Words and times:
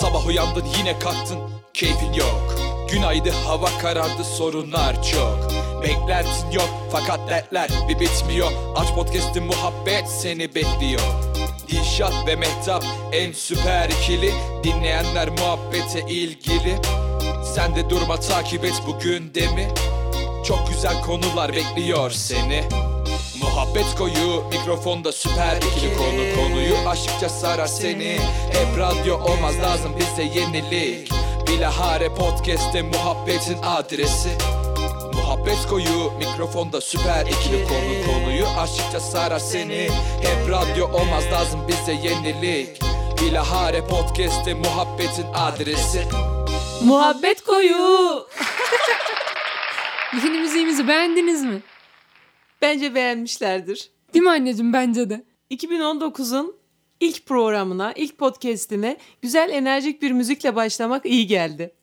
Sabah 0.00 0.26
uyandın 0.26 0.64
yine 0.78 0.98
kalktın. 0.98 1.38
Keyfin 1.74 2.12
yok. 2.12 2.54
Günaydın 2.90 3.30
hava 3.30 3.68
karardı 3.82 4.24
sorunlar 4.24 5.02
çok. 5.02 5.50
Beklentin 5.82 6.50
yok 6.52 6.68
fakat 6.92 7.30
dertler 7.30 7.70
bir 7.88 8.00
bitmiyor. 8.00 8.52
Aç 8.76 8.94
podcast'in 8.94 9.44
muhabbet 9.44 10.08
seni 10.08 10.54
bekliyor. 10.54 11.00
Dilşat 11.68 12.26
ve 12.26 12.36
Mehtap 12.36 12.84
en 13.12 13.32
süper 13.32 13.88
ikili. 13.88 14.32
Dinleyenler 14.64 15.28
muhabbete 15.28 16.00
ilgili. 16.00 16.76
Sen 17.54 17.76
de 17.76 17.90
durma 17.90 18.20
takip 18.20 18.64
et 18.64 18.82
bugün 18.86 19.34
de 19.34 19.68
Çok 20.44 20.68
güzel 20.68 21.02
konular 21.02 21.52
bekliyor 21.52 22.10
seni 22.10 22.64
Muhabbet 23.76 23.98
koyu 23.98 24.44
mikrofonda 24.52 25.12
süper 25.12 25.56
ikili 25.56 25.96
konu. 25.96 26.36
Konuyu 26.36 26.88
aşıkça 26.88 27.28
sarar 27.28 27.66
seni. 27.66 28.18
Hep 28.52 28.78
radyo 28.78 29.18
olmaz 29.18 29.58
lazım 29.62 29.92
bize 30.00 30.22
yenilik. 30.22 31.12
Bilahare 31.48 32.08
podcast'te 32.08 32.82
muhabbetin 32.82 33.62
adresi. 33.62 34.28
Muhabbet 35.14 35.66
koyu 35.68 36.12
mikrofonda 36.18 36.80
süper 36.80 37.26
ikili 37.26 37.68
konu. 37.68 38.06
Konuyu 38.06 38.46
aşıkça 38.58 39.00
sarar 39.00 39.38
seni. 39.38 39.88
Hep 40.22 40.50
radyo 40.50 40.86
olmaz 40.86 41.24
lazım 41.32 41.60
bize 41.68 41.92
yenilik. 41.92 42.80
Bilahare 43.22 43.80
podcast'te 43.80 44.54
muhabbetin 44.54 45.26
adresi. 45.34 46.06
Muhabbet 46.84 47.44
koyu. 47.44 48.26
Yeni 50.24 50.38
müziğimizi 50.38 50.88
beğendiniz 50.88 51.44
mi? 51.44 51.62
Bence 52.66 52.94
beğenmişlerdir. 52.94 53.90
Değil 54.14 54.22
mi 54.22 54.30
anneciğim 54.30 54.72
bence 54.72 55.10
de. 55.10 55.24
2019'un 55.50 56.56
ilk 57.00 57.26
programına, 57.26 57.92
ilk 57.92 58.18
podcast'ine 58.18 58.96
güzel 59.22 59.50
enerjik 59.50 60.02
bir 60.02 60.10
müzikle 60.10 60.56
başlamak 60.56 61.06
iyi 61.06 61.26
geldi. 61.26 61.74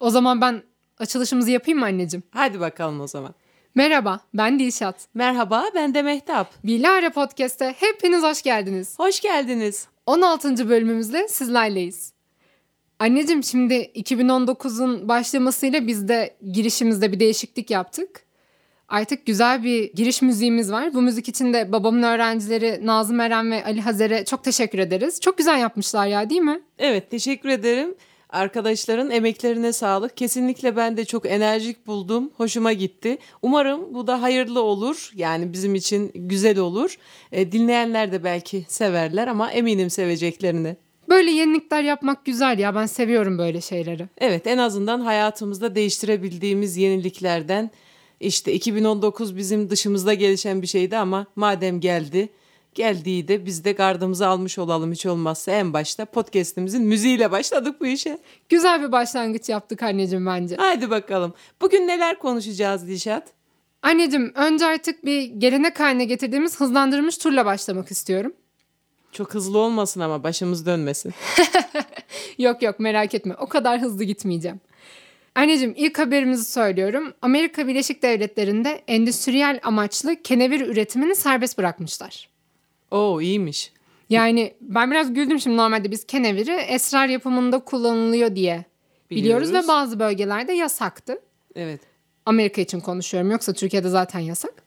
O 0.00 0.10
zaman 0.10 0.40
ben 0.40 0.62
açılışımızı 0.98 1.50
yapayım 1.50 1.80
mı 1.80 1.84
anneciğim? 1.84 2.22
Hadi 2.30 2.60
bakalım 2.60 3.00
o 3.00 3.06
zaman. 3.06 3.34
Merhaba 3.74 4.20
ben 4.34 4.58
Dilşat. 4.58 5.08
Merhaba 5.14 5.64
ben 5.74 5.94
de 5.94 6.02
Mehtap. 6.02 6.64
Bilare 6.64 7.10
Podcast'e 7.10 7.74
hepiniz 7.78 8.22
hoş 8.22 8.42
geldiniz. 8.42 8.98
Hoş 8.98 9.20
geldiniz. 9.20 9.86
16. 10.06 10.68
bölümümüzle 10.68 11.28
sizlerleyiz. 11.28 12.12
Anneciğim 12.98 13.44
şimdi 13.44 13.74
2019'un 13.74 15.08
başlamasıyla 15.08 15.86
biz 15.86 16.08
de 16.08 16.36
girişimizde 16.52 17.12
bir 17.12 17.20
değişiklik 17.20 17.70
yaptık. 17.70 18.31
Artık 18.92 19.26
güzel 19.26 19.64
bir 19.64 19.92
giriş 19.92 20.22
müziğimiz 20.22 20.72
var. 20.72 20.94
Bu 20.94 21.02
müzik 21.02 21.28
için 21.28 21.52
de 21.52 21.72
babamın 21.72 22.02
öğrencileri 22.02 22.86
Nazım 22.86 23.20
Eren 23.20 23.50
ve 23.50 23.64
Ali 23.64 23.80
Hazer'e 23.80 24.24
çok 24.24 24.44
teşekkür 24.44 24.78
ederiz. 24.78 25.20
Çok 25.20 25.38
güzel 25.38 25.58
yapmışlar 25.58 26.06
ya 26.06 26.30
değil 26.30 26.40
mi? 26.40 26.60
Evet 26.78 27.10
teşekkür 27.10 27.48
ederim. 27.48 27.94
Arkadaşların 28.28 29.10
emeklerine 29.10 29.72
sağlık. 29.72 30.16
Kesinlikle 30.16 30.76
ben 30.76 30.96
de 30.96 31.04
çok 31.04 31.26
enerjik 31.26 31.86
buldum. 31.86 32.30
Hoşuma 32.36 32.72
gitti. 32.72 33.18
Umarım 33.42 33.94
bu 33.94 34.06
da 34.06 34.22
hayırlı 34.22 34.62
olur. 34.62 35.10
Yani 35.14 35.52
bizim 35.52 35.74
için 35.74 36.10
güzel 36.14 36.58
olur. 36.58 36.96
E, 37.32 37.52
dinleyenler 37.52 38.12
de 38.12 38.24
belki 38.24 38.64
severler 38.68 39.28
ama 39.28 39.52
eminim 39.52 39.90
seveceklerini. 39.90 40.76
Böyle 41.08 41.30
yenilikler 41.30 41.82
yapmak 41.82 42.24
güzel 42.24 42.58
ya. 42.58 42.74
Ben 42.74 42.86
seviyorum 42.86 43.38
böyle 43.38 43.60
şeyleri. 43.60 44.08
Evet 44.18 44.46
en 44.46 44.58
azından 44.58 45.00
hayatımızda 45.00 45.74
değiştirebildiğimiz 45.74 46.76
yeniliklerden 46.76 47.70
işte 48.22 48.52
2019 48.52 49.36
bizim 49.36 49.70
dışımızda 49.70 50.14
gelişen 50.14 50.62
bir 50.62 50.66
şeydi 50.66 50.96
ama 50.96 51.26
madem 51.36 51.80
geldi 51.80 52.28
geldiği 52.74 53.28
de 53.28 53.46
biz 53.46 53.64
de 53.64 53.72
gardımızı 53.72 54.26
almış 54.26 54.58
olalım 54.58 54.92
hiç 54.92 55.06
olmazsa 55.06 55.52
en 55.52 55.72
başta 55.72 56.04
podcast'imizin 56.04 56.82
müziğiyle 56.82 57.30
başladık 57.30 57.80
bu 57.80 57.86
işe. 57.86 58.18
Güzel 58.48 58.82
bir 58.82 58.92
başlangıç 58.92 59.48
yaptık 59.48 59.82
anneciğim 59.82 60.26
bence. 60.26 60.56
Haydi 60.56 60.90
bakalım. 60.90 61.34
Bugün 61.60 61.88
neler 61.88 62.18
konuşacağız 62.18 62.88
Dilşat? 62.88 63.28
Anneciğim 63.82 64.32
önce 64.34 64.66
artık 64.66 65.04
bir 65.04 65.22
gelenek 65.22 65.80
haline 65.80 66.04
getirdiğimiz 66.04 66.60
hızlandırılmış 66.60 67.18
turla 67.18 67.46
başlamak 67.46 67.90
istiyorum. 67.90 68.32
Çok 69.12 69.34
hızlı 69.34 69.58
olmasın 69.58 70.00
ama 70.00 70.22
başımız 70.22 70.66
dönmesin. 70.66 71.14
Yok 72.38 72.62
yok 72.62 72.80
merak 72.80 73.14
etme 73.14 73.34
o 73.38 73.46
kadar 73.46 73.80
hızlı 73.80 74.04
gitmeyeceğim. 74.04 74.60
Anneciğim 75.34 75.74
ilk 75.76 75.98
haberimizi 75.98 76.44
söylüyorum. 76.44 77.14
Amerika 77.22 77.66
Birleşik 77.68 78.02
Devletleri'nde 78.02 78.82
endüstriyel 78.88 79.60
amaçlı 79.62 80.22
kenevir 80.22 80.60
üretimini 80.60 81.14
serbest 81.14 81.58
bırakmışlar. 81.58 82.28
Oo 82.90 83.20
iyiymiş. 83.20 83.72
Yani 84.10 84.54
ben 84.60 84.90
biraz 84.90 85.14
güldüm 85.14 85.40
şimdi 85.40 85.56
normalde 85.56 85.90
biz 85.90 86.04
keneviri 86.06 86.50
esrar 86.50 87.06
yapımında 87.06 87.58
kullanılıyor 87.58 88.36
diye 88.36 88.64
biliyoruz, 89.10 89.48
Biliyoruz. 89.48 89.68
ve 89.68 89.72
bazı 89.72 89.98
bölgelerde 90.00 90.52
yasaktı. 90.52 91.18
Evet. 91.54 91.80
Amerika 92.26 92.60
için 92.60 92.80
konuşuyorum 92.80 93.30
yoksa 93.30 93.52
Türkiye'de 93.52 93.88
zaten 93.88 94.20
yasak. 94.20 94.62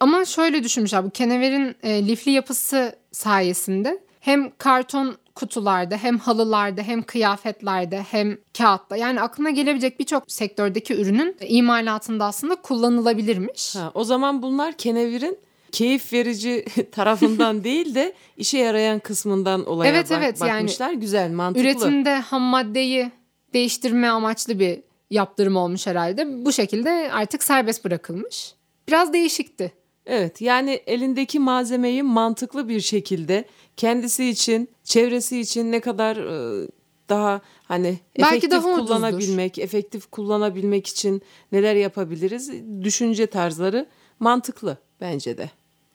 Ama 0.00 0.24
şöyle 0.24 0.64
düşünmüşler 0.64 1.04
bu 1.04 1.10
keneverin 1.10 1.76
e, 1.82 2.06
lifli 2.08 2.30
yapısı 2.32 2.96
sayesinde 3.12 3.98
hem 4.20 4.52
karton 4.58 5.16
kutularda 5.36 5.96
hem 5.96 6.18
halılarda 6.18 6.82
hem 6.82 7.02
kıyafetlerde 7.02 8.06
hem 8.10 8.38
kağıtta 8.58 8.96
yani 8.96 9.20
aklına 9.20 9.50
gelebilecek 9.50 10.00
birçok 10.00 10.32
sektördeki 10.32 10.94
ürünün 10.94 11.36
imalatında 11.40 12.24
aslında 12.24 12.54
kullanılabilirmiş. 12.54 13.76
Ha, 13.76 13.90
o 13.94 14.04
zaman 14.04 14.42
bunlar 14.42 14.72
kenevirin 14.72 15.38
keyif 15.72 16.12
verici 16.12 16.64
tarafından 16.92 17.64
değil 17.64 17.94
de 17.94 18.12
işe 18.36 18.58
yarayan 18.58 18.98
kısmından 18.98 19.66
olaya 19.66 19.90
Evet, 19.92 20.10
bak- 20.10 20.18
evet, 20.18 20.40
yani 20.40 20.50
bakmışlar. 20.50 20.92
Güzel, 20.92 21.30
mantıklı. 21.30 21.68
Üretimde 21.68 22.14
ham 22.16 22.42
maddeyi 22.42 23.10
değiştirme 23.54 24.08
amaçlı 24.08 24.58
bir 24.58 24.80
yaptırım 25.10 25.56
olmuş 25.56 25.86
herhalde. 25.86 26.44
Bu 26.44 26.52
şekilde 26.52 27.10
artık 27.12 27.44
serbest 27.44 27.84
bırakılmış. 27.84 28.54
Biraz 28.88 29.12
değişikti. 29.12 29.72
Evet 30.06 30.40
yani 30.40 30.70
elindeki 30.86 31.38
malzemeyi 31.38 32.02
mantıklı 32.02 32.68
bir 32.68 32.80
şekilde 32.80 33.44
kendisi 33.76 34.24
için, 34.24 34.68
çevresi 34.84 35.40
için 35.40 35.72
ne 35.72 35.80
kadar 35.80 36.16
e, 36.16 36.68
daha 37.08 37.40
hani 37.64 37.98
Belki 38.18 38.36
efektif 38.36 38.50
daha 38.50 38.60
ucuzdur. 38.60 38.86
kullanabilmek, 38.86 39.58
efektif 39.58 40.10
kullanabilmek 40.10 40.86
için 40.86 41.22
neler 41.52 41.74
yapabiliriz? 41.74 42.52
Düşünce 42.82 43.26
tarzları 43.26 43.86
mantıklı 44.20 44.76
bence 45.00 45.38
de. 45.38 45.50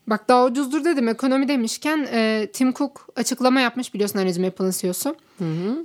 Bak 0.08 0.30
daha 0.30 0.46
ucuzdur 0.46 0.86
dedim. 0.86 1.08
Ekonomi 1.08 1.47
demişken 1.47 2.08
e, 2.12 2.47
Tim 2.53 2.74
Cook 2.74 3.09
açıklama 3.16 3.62
yapmış 3.62 3.94
biliyorsun 3.94 4.19
anneciğim 4.19 4.50
Apple'ın 4.50 4.72
CEO'su. 4.72 5.16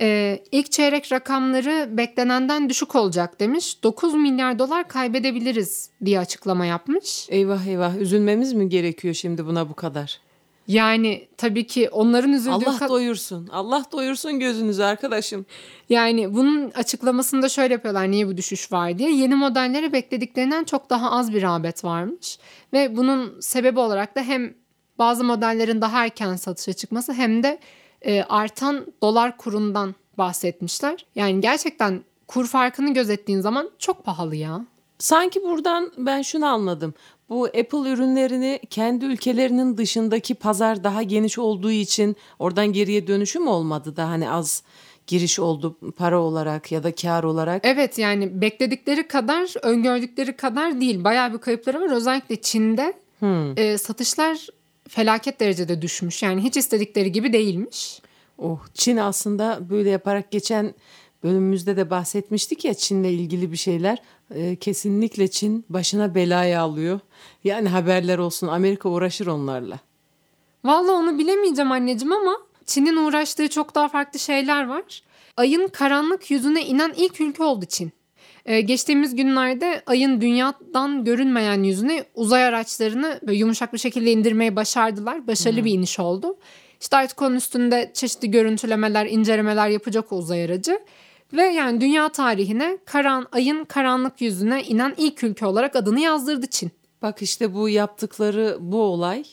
E, 0.01 0.39
ilk 0.51 0.71
çeyrek 0.71 1.11
rakamları 1.11 1.97
beklenenden 1.97 2.69
düşük 2.69 2.95
olacak 2.95 3.39
demiş. 3.39 3.83
9 3.83 4.13
milyar 4.13 4.59
dolar 4.59 4.87
kaybedebiliriz 4.87 5.89
diye 6.05 6.19
açıklama 6.19 6.65
yapmış. 6.65 7.27
Eyvah 7.29 7.65
eyvah 7.65 7.95
üzülmemiz 7.97 8.53
mi 8.53 8.69
gerekiyor 8.69 9.13
şimdi 9.13 9.45
buna 9.45 9.69
bu 9.69 9.73
kadar? 9.73 10.19
Yani 10.67 11.27
tabii 11.37 11.67
ki 11.67 11.89
onların 11.89 12.33
üzüldüğü 12.33 12.51
Allah 12.51 12.89
doyursun. 12.89 13.47
Allah 13.51 13.85
doyursun 13.91 14.39
gözünüzü 14.39 14.83
arkadaşım. 14.83 15.45
Yani 15.89 16.33
bunun 16.33 16.71
açıklamasında 16.71 17.49
şöyle 17.49 17.73
yapıyorlar 17.73 18.11
niye 18.11 18.27
bu 18.27 18.37
düşüş 18.37 18.71
var 18.71 18.97
diye. 18.97 19.11
Yeni 19.11 19.35
modellere 19.35 19.93
beklediklerinden 19.93 20.63
çok 20.63 20.89
daha 20.89 21.11
az 21.11 21.33
bir 21.33 21.41
rağbet 21.41 21.83
varmış. 21.83 22.39
Ve 22.73 22.97
bunun 22.97 23.39
sebebi 23.39 23.79
olarak 23.79 24.15
da 24.15 24.21
hem 24.21 24.53
bazı 24.99 25.23
modellerin 25.23 25.81
daha 25.81 26.03
erken 26.03 26.35
satışa 26.35 26.73
çıkması 26.73 27.13
hem 27.13 27.43
de 27.43 27.59
e, 28.01 28.23
artan 28.23 28.85
dolar 29.01 29.37
kurundan 29.37 29.95
bahsetmişler. 30.17 31.05
Yani 31.15 31.41
gerçekten 31.41 32.03
kur 32.27 32.47
farkını 32.47 32.93
gözettiğin 32.93 33.41
zaman 33.41 33.69
çok 33.79 34.03
pahalı 34.03 34.35
ya. 34.35 34.65
Sanki 34.99 35.43
buradan 35.43 35.91
ben 35.97 36.21
şunu 36.21 36.45
anladım. 36.45 36.93
Bu 37.29 37.45
Apple 37.45 37.89
ürünlerini 37.89 38.59
kendi 38.69 39.05
ülkelerinin 39.05 39.77
dışındaki 39.77 40.35
pazar 40.35 40.83
daha 40.83 41.03
geniş 41.03 41.39
olduğu 41.39 41.71
için 41.71 42.15
oradan 42.39 42.67
geriye 42.67 43.07
dönüşüm 43.07 43.47
olmadı 43.47 43.95
da 43.95 44.09
hani 44.09 44.29
az 44.29 44.63
giriş 45.07 45.39
oldu 45.39 45.77
para 45.97 46.19
olarak 46.19 46.71
ya 46.71 46.83
da 46.83 46.95
kar 46.95 47.23
olarak. 47.23 47.65
Evet 47.65 47.97
yani 47.97 48.41
bekledikleri 48.41 49.07
kadar 49.07 49.65
öngördükleri 49.65 50.35
kadar 50.35 50.81
değil. 50.81 51.03
Bayağı 51.03 51.33
bir 51.33 51.37
kayıpları 51.37 51.81
var. 51.81 51.89
Özellikle 51.89 52.41
Çin'de 52.41 52.93
e, 53.57 53.77
satışlar 53.77 54.47
felaket 54.89 55.39
derecede 55.39 55.81
düşmüş. 55.81 56.23
Yani 56.23 56.43
hiç 56.43 56.57
istedikleri 56.57 57.11
gibi 57.11 57.33
değilmiş. 57.33 58.01
Oh 58.37 58.59
Çin 58.73 58.97
aslında 58.97 59.69
böyle 59.69 59.89
yaparak 59.89 60.31
geçen 60.31 60.73
bölümümüzde 61.23 61.77
de 61.77 61.89
bahsetmiştik 61.89 62.65
ya 62.65 62.73
Çin'le 62.73 63.03
ilgili 63.03 63.51
bir 63.51 63.57
şeyler. 63.57 63.97
Ee, 64.31 64.55
kesinlikle 64.55 65.27
Çin 65.27 65.65
başına 65.69 66.15
belaya 66.15 66.61
alıyor. 66.61 66.99
Yani 67.43 67.69
haberler 67.69 68.17
olsun 68.17 68.47
Amerika 68.47 68.89
uğraşır 68.89 69.27
onlarla. 69.27 69.79
Vallahi 70.65 70.91
onu 70.91 71.19
bilemeyeceğim 71.19 71.71
anneciğim 71.71 72.13
ama 72.13 72.37
Çin'in 72.65 72.95
uğraştığı 72.95 73.47
çok 73.47 73.75
daha 73.75 73.87
farklı 73.87 74.19
şeyler 74.19 74.67
var. 74.67 75.03
Ayın 75.37 75.67
karanlık 75.67 76.31
yüzüne 76.31 76.65
inen 76.65 76.93
ilk 76.97 77.21
ülke 77.21 77.43
oldu 77.43 77.65
Çin. 77.65 77.91
Ee, 78.45 78.61
geçtiğimiz 78.61 79.15
günlerde 79.15 79.83
ayın 79.85 80.21
dünyadan 80.21 81.05
görünmeyen 81.05 81.63
yüzüne 81.63 82.05
uzay 82.15 82.43
araçlarını 82.43 83.19
böyle 83.21 83.37
yumuşak 83.37 83.73
bir 83.73 83.77
şekilde 83.77 84.11
indirmeyi 84.11 84.55
başardılar. 84.55 85.27
Başarılı 85.27 85.65
bir 85.65 85.71
iniş 85.71 85.99
oldu. 85.99 86.37
İşte 86.81 86.97
artık 86.97 87.21
onun 87.21 87.35
üstünde 87.35 87.91
çeşitli 87.93 88.31
görüntülemeler, 88.31 89.05
incelemeler 89.05 89.69
yapacak 89.69 90.11
o 90.11 90.15
uzay 90.17 90.43
aracı. 90.43 90.79
Ve 91.33 91.43
yani 91.43 91.81
dünya 91.81 92.09
tarihine 92.09 92.77
karan, 92.85 93.27
ayın 93.31 93.65
karanlık 93.65 94.21
yüzüne 94.21 94.63
inen 94.63 94.93
ilk 94.97 95.23
ülke 95.23 95.45
olarak 95.45 95.75
adını 95.75 95.99
yazdırdı 95.99 96.47
Çin. 96.47 96.71
Bak 97.01 97.21
işte 97.21 97.53
bu 97.53 97.69
yaptıkları 97.69 98.57
bu 98.59 98.81
olay 98.81 99.23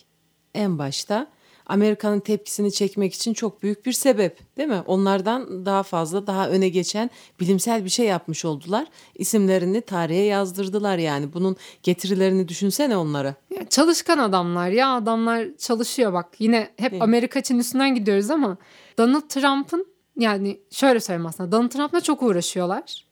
en 0.53 0.77
başta 0.77 1.27
Amerika'nın 1.65 2.19
tepkisini 2.19 2.71
çekmek 2.71 3.13
için 3.13 3.33
çok 3.33 3.63
büyük 3.63 3.85
bir 3.85 3.93
sebep 3.93 4.57
değil 4.57 4.69
mi? 4.69 4.83
Onlardan 4.85 5.65
daha 5.65 5.83
fazla 5.83 6.27
daha 6.27 6.49
öne 6.49 6.69
geçen 6.69 7.09
bilimsel 7.39 7.85
bir 7.85 7.89
şey 7.89 8.05
yapmış 8.05 8.45
oldular. 8.45 8.87
İsimlerini 9.15 9.81
tarihe 9.81 10.21
yazdırdılar 10.21 10.97
yani. 10.97 11.33
Bunun 11.33 11.55
getirilerini 11.83 12.47
düşünsene 12.47 12.97
onlara. 12.97 13.35
Ya 13.49 13.69
çalışkan 13.69 14.17
adamlar 14.17 14.69
ya 14.69 14.95
adamlar 14.95 15.47
çalışıyor 15.57 16.13
bak. 16.13 16.27
Yine 16.39 16.69
hep? 16.77 17.01
Amerika 17.01 17.41
Çin 17.41 17.59
üstünden 17.59 17.95
gidiyoruz 17.95 18.29
ama 18.29 18.57
Donald 18.97 19.29
Trump'ın 19.29 19.94
yani 20.17 20.59
şöyle 20.71 20.99
söyleyeyim 20.99 21.25
aslında 21.25 21.51
Donald 21.51 21.69
Trump'la 21.69 22.01
çok 22.01 22.23
uğraşıyorlar. 22.23 23.05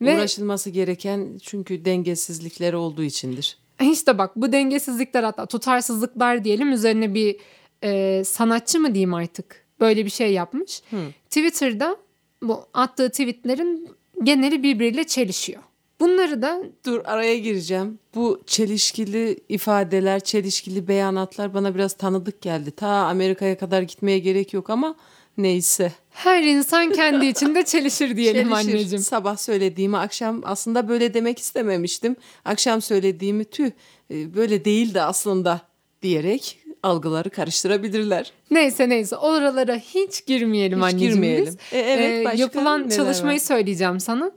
Ve 0.00 0.14
Uğraşılması 0.14 0.70
gereken 0.70 1.38
çünkü 1.42 1.84
dengesizlikleri 1.84 2.76
olduğu 2.76 3.02
içindir. 3.02 3.58
işte 3.80 4.18
bak 4.18 4.36
bu 4.36 4.52
dengesizlikler 4.52 5.22
hatta 5.22 5.46
tutarsızlıklar 5.46 6.44
diyelim 6.44 6.72
üzerine 6.72 7.14
bir 7.14 7.36
e, 7.84 8.22
sanatçı 8.24 8.80
mı 8.80 8.94
diyeyim 8.94 9.14
artık 9.14 9.64
böyle 9.80 10.04
bir 10.04 10.10
şey 10.10 10.32
yapmış. 10.32 10.82
Twitter'da 11.24 11.96
bu 12.42 12.64
attığı 12.74 13.10
tweetlerin 13.10 13.88
geneli 14.22 14.62
birbiriyle 14.62 15.04
çelişiyor. 15.04 15.62
Bunları 16.00 16.42
da 16.42 16.62
Dur 16.86 17.00
araya 17.04 17.38
gireceğim. 17.38 17.98
Bu 18.14 18.40
çelişkili 18.46 19.40
ifadeler, 19.48 20.20
çelişkili 20.20 20.88
beyanatlar 20.88 21.54
bana 21.54 21.74
biraz 21.74 21.92
tanıdık 21.92 22.40
geldi. 22.40 22.70
Ta 22.70 22.88
Amerika'ya 22.88 23.58
kadar 23.58 23.82
gitmeye 23.82 24.18
gerek 24.18 24.52
yok 24.52 24.70
ama 24.70 24.96
neyse. 25.38 25.92
her 26.10 26.42
insan 26.42 26.92
kendi 26.92 27.26
içinde 27.26 27.64
çelişir 27.64 28.16
diyelim 28.16 28.48
Çelişir. 28.48 28.72
anneciğim. 28.74 29.04
Sabah 29.04 29.36
söylediğimi 29.36 29.96
akşam 29.98 30.40
aslında 30.44 30.88
böyle 30.88 31.14
demek 31.14 31.38
istememiştim. 31.38 32.16
Akşam 32.44 32.82
söylediğimi 32.82 33.44
tüh 33.44 33.70
e, 34.10 34.34
böyle 34.34 34.64
değildi 34.64 35.00
aslında 35.02 35.60
diyerek 36.02 36.58
algıları 36.82 37.30
karıştırabilirler. 37.30 38.32
Neyse 38.50 38.88
neyse 38.88 39.16
oralara 39.16 39.76
hiç 39.76 40.26
girmeyelim 40.26 40.78
Hiç 40.78 40.84
anneciğim 40.84 41.12
girmeyelim. 41.14 41.46
biz. 41.46 41.54
E, 41.72 41.78
evet, 41.78 42.20
Ee, 42.20 42.24
başka 42.24 42.38
yapılan 42.38 42.80
neler 42.82 42.96
çalışmayı 42.96 43.38
var? 43.40 43.44
söyleyeceğim 43.44 44.00
sana. 44.00 44.30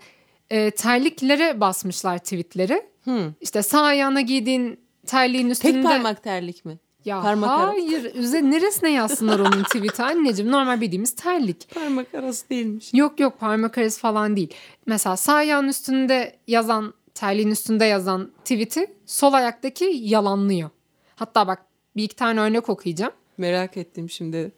Ee, 0.49 0.71
terliklere 0.71 1.59
basmışlar 1.61 2.17
tweetleri. 2.17 2.81
Hı. 3.05 3.33
İşte 3.41 3.63
sağ 3.63 3.81
ayağına 3.81 4.21
giydiğin 4.21 4.79
terliğin 5.05 5.49
üstünde. 5.49 5.73
Tek 5.73 5.83
parmak 5.83 6.23
terlik 6.23 6.65
mi? 6.65 6.77
Ya 7.05 7.21
parmak 7.21 7.49
arası. 7.49 7.71
hayır. 7.71 8.15
Üze, 8.15 8.51
neresine 8.51 8.91
yazsınlar 8.91 9.39
onun 9.39 9.63
tweet'i 9.63 10.03
anneciğim? 10.03 10.51
Normal 10.51 10.81
bildiğimiz 10.81 11.15
terlik. 11.15 11.75
Parmak 11.75 12.15
arası 12.15 12.49
değilmiş. 12.49 12.93
Yok 12.93 13.19
yok 13.19 13.39
parmak 13.39 13.77
arası 13.77 13.99
falan 13.99 14.35
değil. 14.35 14.53
Mesela 14.85 15.17
sağ 15.17 15.33
ayağın 15.33 15.67
üstünde 15.67 16.35
yazan, 16.47 16.93
terliğin 17.15 17.51
üstünde 17.51 17.85
yazan 17.85 18.31
tweet'i 18.45 18.87
sol 19.05 19.33
ayaktaki 19.33 19.85
yalanlıyor. 19.85 20.69
Hatta 21.15 21.47
bak 21.47 21.65
bir 21.95 22.03
iki 22.03 22.15
tane 22.15 22.39
örnek 22.41 22.69
okuyacağım. 22.69 23.13
Merak 23.37 23.77
ettim 23.77 24.09
şimdi. 24.09 24.51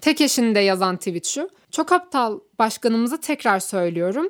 Tek 0.00 0.20
eşinde 0.20 0.60
yazan 0.60 0.96
tweet 0.96 1.26
şu. 1.26 1.48
Çok 1.70 1.92
aptal 1.92 2.38
başkanımıza 2.58 3.20
tekrar 3.20 3.58
söylüyorum. 3.60 4.28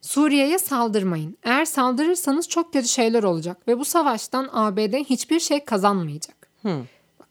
Suriye'ye 0.00 0.58
saldırmayın. 0.58 1.38
Eğer 1.42 1.64
saldırırsanız 1.64 2.48
çok 2.48 2.72
kötü 2.72 2.88
şeyler 2.88 3.22
olacak 3.22 3.68
ve 3.68 3.78
bu 3.78 3.84
savaştan 3.84 4.48
ABD 4.52 4.94
hiçbir 4.94 5.40
şey 5.40 5.64
kazanmayacak. 5.64 6.36
Hı. 6.62 6.82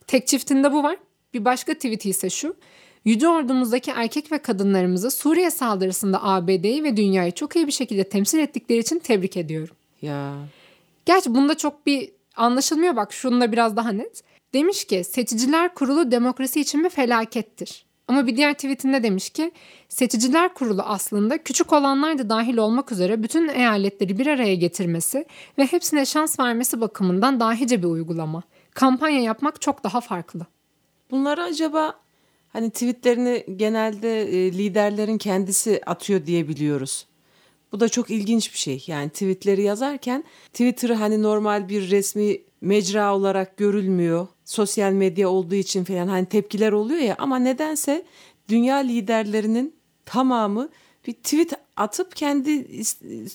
Tek 0.07 0.27
çiftinde 0.27 0.71
bu 0.71 0.83
var. 0.83 0.97
Bir 1.33 1.45
başka 1.45 1.73
tweet 1.73 2.05
ise 2.05 2.29
şu. 2.29 2.55
Yüce 3.05 3.29
ordumuzdaki 3.29 3.91
erkek 3.91 4.31
ve 4.31 4.37
kadınlarımızı 4.37 5.11
Suriye 5.11 5.51
saldırısında 5.51 6.23
ABD'yi 6.23 6.83
ve 6.83 6.97
dünyayı 6.97 7.31
çok 7.31 7.55
iyi 7.55 7.67
bir 7.67 7.71
şekilde 7.71 8.03
temsil 8.03 8.39
ettikleri 8.39 8.79
için 8.79 8.99
tebrik 8.99 9.37
ediyorum. 9.37 9.75
Ya 10.01 10.35
Gerçi 11.05 11.35
bunda 11.35 11.57
çok 11.57 11.85
bir 11.85 12.11
anlaşılmıyor 12.35 12.95
bak 12.95 13.13
şununla 13.13 13.51
biraz 13.51 13.75
daha 13.75 13.91
net. 13.91 14.23
Demiş 14.53 14.85
ki 14.85 15.03
seçiciler 15.03 15.73
kurulu 15.73 16.11
demokrasi 16.11 16.61
için 16.61 16.83
bir 16.83 16.89
felakettir. 16.89 17.85
Ama 18.07 18.27
bir 18.27 18.37
diğer 18.37 18.53
tweetinde 18.53 19.03
demiş 19.03 19.29
ki 19.29 19.51
seçiciler 19.89 20.53
kurulu 20.53 20.81
aslında 20.81 21.37
küçük 21.37 21.73
olanlar 21.73 22.17
da 22.17 22.29
dahil 22.29 22.57
olmak 22.57 22.91
üzere 22.91 23.23
bütün 23.23 23.47
eyaletleri 23.47 24.19
bir 24.19 24.27
araya 24.27 24.55
getirmesi 24.55 25.25
ve 25.57 25.65
hepsine 25.65 26.05
şans 26.05 26.39
vermesi 26.39 26.81
bakımından 26.81 27.39
dahice 27.39 27.83
bir 27.83 27.87
uygulama. 27.87 28.43
Kampanya 28.75 29.21
yapmak 29.21 29.61
çok 29.61 29.83
daha 29.83 30.01
farklı. 30.01 30.45
Bunları 31.11 31.43
acaba 31.43 31.99
hani 32.49 32.69
tweetlerini 32.69 33.45
genelde 33.55 34.21
e, 34.21 34.51
liderlerin 34.51 35.17
kendisi 35.17 35.81
atıyor 35.85 36.25
diye 36.25 36.47
biliyoruz. 36.47 37.07
Bu 37.71 37.79
da 37.79 37.89
çok 37.89 38.09
ilginç 38.09 38.53
bir 38.53 38.57
şey. 38.57 38.83
Yani 38.87 39.09
tweetleri 39.09 39.63
yazarken 39.63 40.23
Twitter'ı 40.53 40.93
hani 40.93 41.21
normal 41.21 41.69
bir 41.69 41.91
resmi 41.91 42.37
mecra 42.61 43.15
olarak 43.15 43.57
görülmüyor. 43.57 44.27
Sosyal 44.45 44.91
medya 44.91 45.29
olduğu 45.29 45.55
için 45.55 45.83
falan 45.83 46.07
hani 46.07 46.25
tepkiler 46.25 46.71
oluyor 46.71 46.99
ya 46.99 47.15
ama 47.19 47.39
nedense 47.39 48.05
dünya 48.49 48.75
liderlerinin 48.75 49.75
tamamı 50.05 50.69
bir 51.07 51.13
tweet 51.13 51.53
atıp 51.75 52.15
kendi 52.15 52.51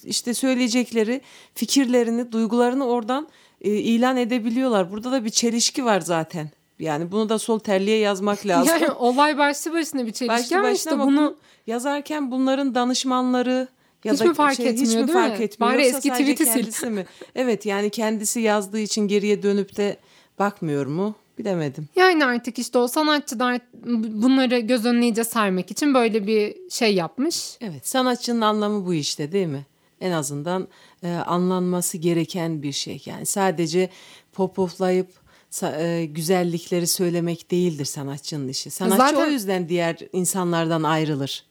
işte 0.05 0.35
söyleyecekleri 0.35 1.21
fikirlerini, 1.55 2.33
duygularını 2.33 2.87
oradan 2.87 3.29
e, 3.61 3.71
ilan 3.71 4.17
edebiliyorlar. 4.17 4.93
Burada 4.93 5.13
da 5.13 5.25
bir 5.25 5.31
çelişki 5.31 5.85
var 5.85 6.01
zaten. 6.01 6.51
Yani 6.79 7.13
bunu 7.13 7.29
da 7.29 7.39
sol 7.39 7.59
terliğe 7.59 7.99
yazmak 7.99 8.47
lazım. 8.47 8.73
Yani 8.81 8.91
olay 8.91 9.39
başlı 9.39 9.73
başına 9.73 10.07
bir 10.07 10.13
çelişki 10.13 10.29
Başlı 10.29 10.59
ama 10.59 10.71
işte 10.71 10.99
bunu 10.99 11.37
yazarken 11.67 12.31
bunların 12.31 12.75
danışmanları 12.75 13.69
ya 14.05 14.13
Hiç 14.13 14.21
da 14.21 14.25
mi 14.25 14.35
fark 14.35 14.57
şey, 14.57 14.67
hiç 14.73 14.73
etmiyor, 14.73 15.01
mi 15.03 15.07
değil 15.09 15.19
fark 15.19 15.39
mi? 15.39 15.45
etmiyor? 15.45 15.73
Bari 15.73 15.83
Yoksa 15.83 15.97
eski 15.99 16.11
tweet'i 16.11 16.73
sil. 16.73 16.89
mi? 16.89 17.07
Evet 17.35 17.67
yani 17.67 17.91
kendisi 17.91 18.41
yazdığı 18.41 18.79
için 18.79 19.09
geriye 19.09 19.43
dönüp 19.43 19.77
de 19.77 19.97
bakmıyor 20.39 20.87
mu? 20.87 21.15
Bilemedim. 21.39 21.89
Yani 21.97 22.25
artık 22.25 22.59
işte 22.59 22.79
o 22.79 22.89
sanatçılar 22.89 23.61
bunları 24.23 24.59
göz 24.59 24.87
önüne 24.87 25.05
iyice 25.05 25.25
sermek 25.25 25.71
için 25.71 25.95
böyle 25.95 26.27
bir 26.27 26.57
şey 26.71 26.95
yapmış. 26.95 27.57
Evet 27.61 27.89
sanatçının 27.89 28.41
anlamı 28.41 28.87
bu 28.87 28.95
işte 28.95 29.33
değil 29.33 29.47
mi? 29.47 29.67
En 30.01 30.11
azından 30.13 30.69
e, 31.03 31.09
anlanması 31.13 31.99
gereken 31.99 32.63
bir 32.63 32.73
şey. 32.73 33.03
Yani 33.05 33.27
sadece 33.27 33.89
popoflayıp 34.33 35.09
e, 35.63 36.05
güzellikleri 36.11 36.87
söylemek 36.87 37.51
değildir 37.51 37.85
sanatçının 37.85 38.49
işi. 38.49 38.71
Sanatçı 38.71 38.97
Zaten- 38.97 39.29
o 39.29 39.31
yüzden 39.31 39.69
diğer 39.69 39.97
insanlardan 40.13 40.83
ayrılır. 40.83 41.45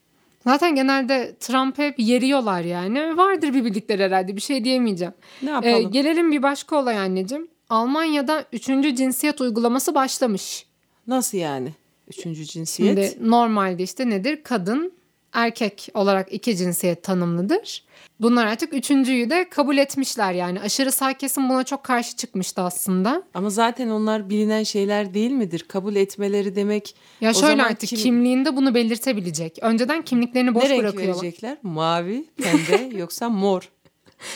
Zaten 0.44 0.75
genelde 0.75 1.35
Trump'ı 1.39 1.81
hep 1.81 1.99
yeriyorlar 1.99 2.61
yani. 2.61 3.18
Vardır 3.18 3.53
bir 3.53 3.65
bildikleri 3.65 4.03
herhalde 4.03 4.35
bir 4.35 4.41
şey 4.41 4.63
diyemeyeceğim. 4.63 5.13
Ne 5.41 5.49
Ee, 5.49 5.53
yapalım? 5.53 5.91
gelelim 5.91 6.31
bir 6.31 6.44
başka 6.44 6.75
olay 6.75 6.97
anneciğim. 6.97 7.47
Almanya'da 7.69 8.45
üçüncü 8.53 8.95
cinsiyet 8.95 9.41
uygulaması 9.41 9.95
başlamış. 9.95 10.65
Nasıl 11.07 11.37
yani? 11.37 11.73
Üçüncü 12.07 12.45
cinsiyet. 12.45 13.13
Şimdi 13.13 13.29
normalde 13.31 13.83
işte 13.83 14.09
nedir? 14.09 14.44
Kadın, 14.44 14.94
erkek 15.33 15.90
olarak 15.94 16.33
iki 16.33 16.57
cinsiyet 16.57 17.04
tanımlıdır. 17.04 17.83
Bunlar 18.21 18.45
artık 18.45 18.74
üçüncüyü 18.74 19.30
de 19.30 19.50
kabul 19.50 19.78
etmişler 19.78 20.33
yani. 20.33 20.62
Aşırı 20.62 20.92
sağ 20.92 21.14
kesim 21.14 21.50
buna 21.50 21.64
çok 21.64 21.83
karşı 21.83 22.16
çıkmıştı 22.16 22.62
aslında. 22.62 23.24
Ama 23.33 23.50
zaten 23.50 23.90
onlar 23.90 24.30
bilinen 24.30 24.64
şeyler 24.64 25.14
değil 25.14 25.31
midir? 25.31 25.59
Kabul 25.68 25.95
etmeleri 25.95 26.56
demek. 26.56 26.95
Ya 27.21 27.33
şöyle 27.33 27.64
artık 27.64 27.90
kim- 27.90 28.00
kimliğinde 28.00 28.56
bunu 28.56 28.74
belirtebilecek. 28.76 29.57
Önceden 29.62 30.02
kimliklerini 30.02 30.56
boş 30.56 30.64
ne 30.64 30.69
renk 30.69 30.81
bırakıyorlar. 30.83 31.24
verecekler? 31.24 31.57
Mavi, 31.64 32.26
pembe 32.44 32.98
yoksa 32.98 33.30
mor. 33.30 33.69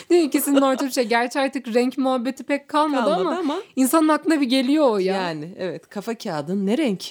İkisinin 0.10 0.62
orta 0.62 0.86
bir 0.86 0.92
şey. 0.92 1.04
Gerçi 1.04 1.40
artık 1.40 1.68
renk 1.74 1.98
muhabbeti 1.98 2.44
pek 2.44 2.68
kalmadı, 2.68 3.04
Kalmadı 3.06 3.22
ama, 3.30 3.38
ama. 3.40 3.62
insanın 3.76 4.08
aklına 4.08 4.42
bir 4.42 4.46
geliyor 4.46 4.90
o 4.90 4.98
ya. 4.98 5.16
Yani 5.16 5.50
evet 5.58 5.90
kafa 5.90 6.16
kağıdın 6.18 6.66
ne 6.66 6.78
renk? 6.78 7.04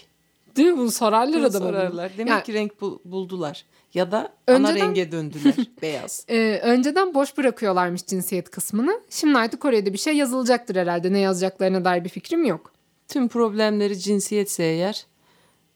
Değil 0.57 0.69
mi? 0.69 0.79
Bunu 0.79 0.91
sorarlar 0.91 1.41
bunu. 1.43 1.51
sorarlar. 1.53 2.12
Demek 2.19 2.31
Yani, 2.31 2.43
ki 2.43 2.53
renk 2.55 2.81
bul- 2.81 2.99
buldular. 3.05 3.65
Ya 3.94 4.11
da 4.12 4.32
ana 4.46 4.68
Önceden- 4.70 4.87
renge 4.88 5.12
döndüler. 5.12 5.54
Beyaz. 5.82 6.25
e, 6.28 6.61
önceden 6.62 7.14
boş 7.14 7.38
bırakıyorlarmış 7.38 8.06
cinsiyet 8.06 8.50
kısmını. 8.50 9.00
Şimdi 9.11 9.38
artık 9.38 9.64
da 9.64 9.92
bir 9.92 9.99
şey 9.99 10.16
yazılacaktır 10.16 10.76
herhalde. 10.76 11.12
Ne 11.12 11.18
yazacaklarına 11.18 11.84
dair 11.84 12.04
bir 12.04 12.08
fikrim 12.08 12.44
yok. 12.44 12.72
Tüm 13.08 13.28
problemleri 13.28 13.99
cinsiyetse 13.99 14.62
eğer 14.64 15.06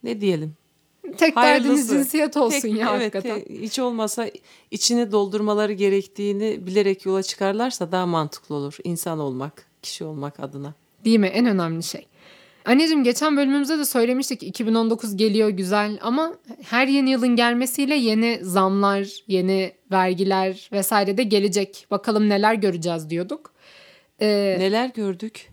ne 0.03 0.21
diyelim? 0.21 0.55
Tek 1.19 1.37
derdiniz 1.37 1.69
Hayırlısı. 1.69 1.95
cinsiyet 1.95 2.37
olsun 2.37 2.61
Tek- 2.61 2.77
ya 2.77 2.91
evet, 2.97 3.15
hakikaten. 3.15 3.41
te- 3.45 3.61
hiç 3.63 3.79
olmasa 3.79 4.31
içini 4.71 5.13
doldurmaları 5.13 5.73
gerektiğini 5.73 6.67
bilerek 6.67 7.07
yola 7.07 7.23
çıkarlarsa 7.23 7.93
daha 7.93 8.07
mantıklı 8.07 8.55
olur. 8.55 8.77
İnsan 8.85 9.19
olmak, 9.19 9.67
kişi 9.83 10.05
olmak 10.05 10.41
adına. 10.41 10.75
Değil 11.05 11.19
mi? 11.19 11.27
En 11.27 11.47
önemli 11.47 11.83
şey. 11.83 12.07
Anneciğim 12.67 13.05
geçen 13.05 13.37
bölümümüzde 13.37 13.79
de 13.79 13.85
söylemiştik 13.85 14.43
2019 14.43 15.17
geliyor 15.17 15.49
güzel 15.49 15.99
ama 16.01 16.35
her 16.63 16.87
yeni 16.87 17.11
yılın 17.11 17.37
gelmesiyle 17.37 17.95
yeni 17.95 18.39
zamlar, 18.43 19.09
yeni 19.27 19.73
vergiler 19.91 20.69
vesaire 20.73 21.19
de 21.19 21.23
gelecek. 21.23 21.87
Bakalım 21.91 22.29
neler 22.29 22.55
göreceğiz 22.55 23.11
diyorduk. 23.11 23.53
Ee, 24.21 24.57
Neler 24.59 24.89
gördük? 24.89 25.51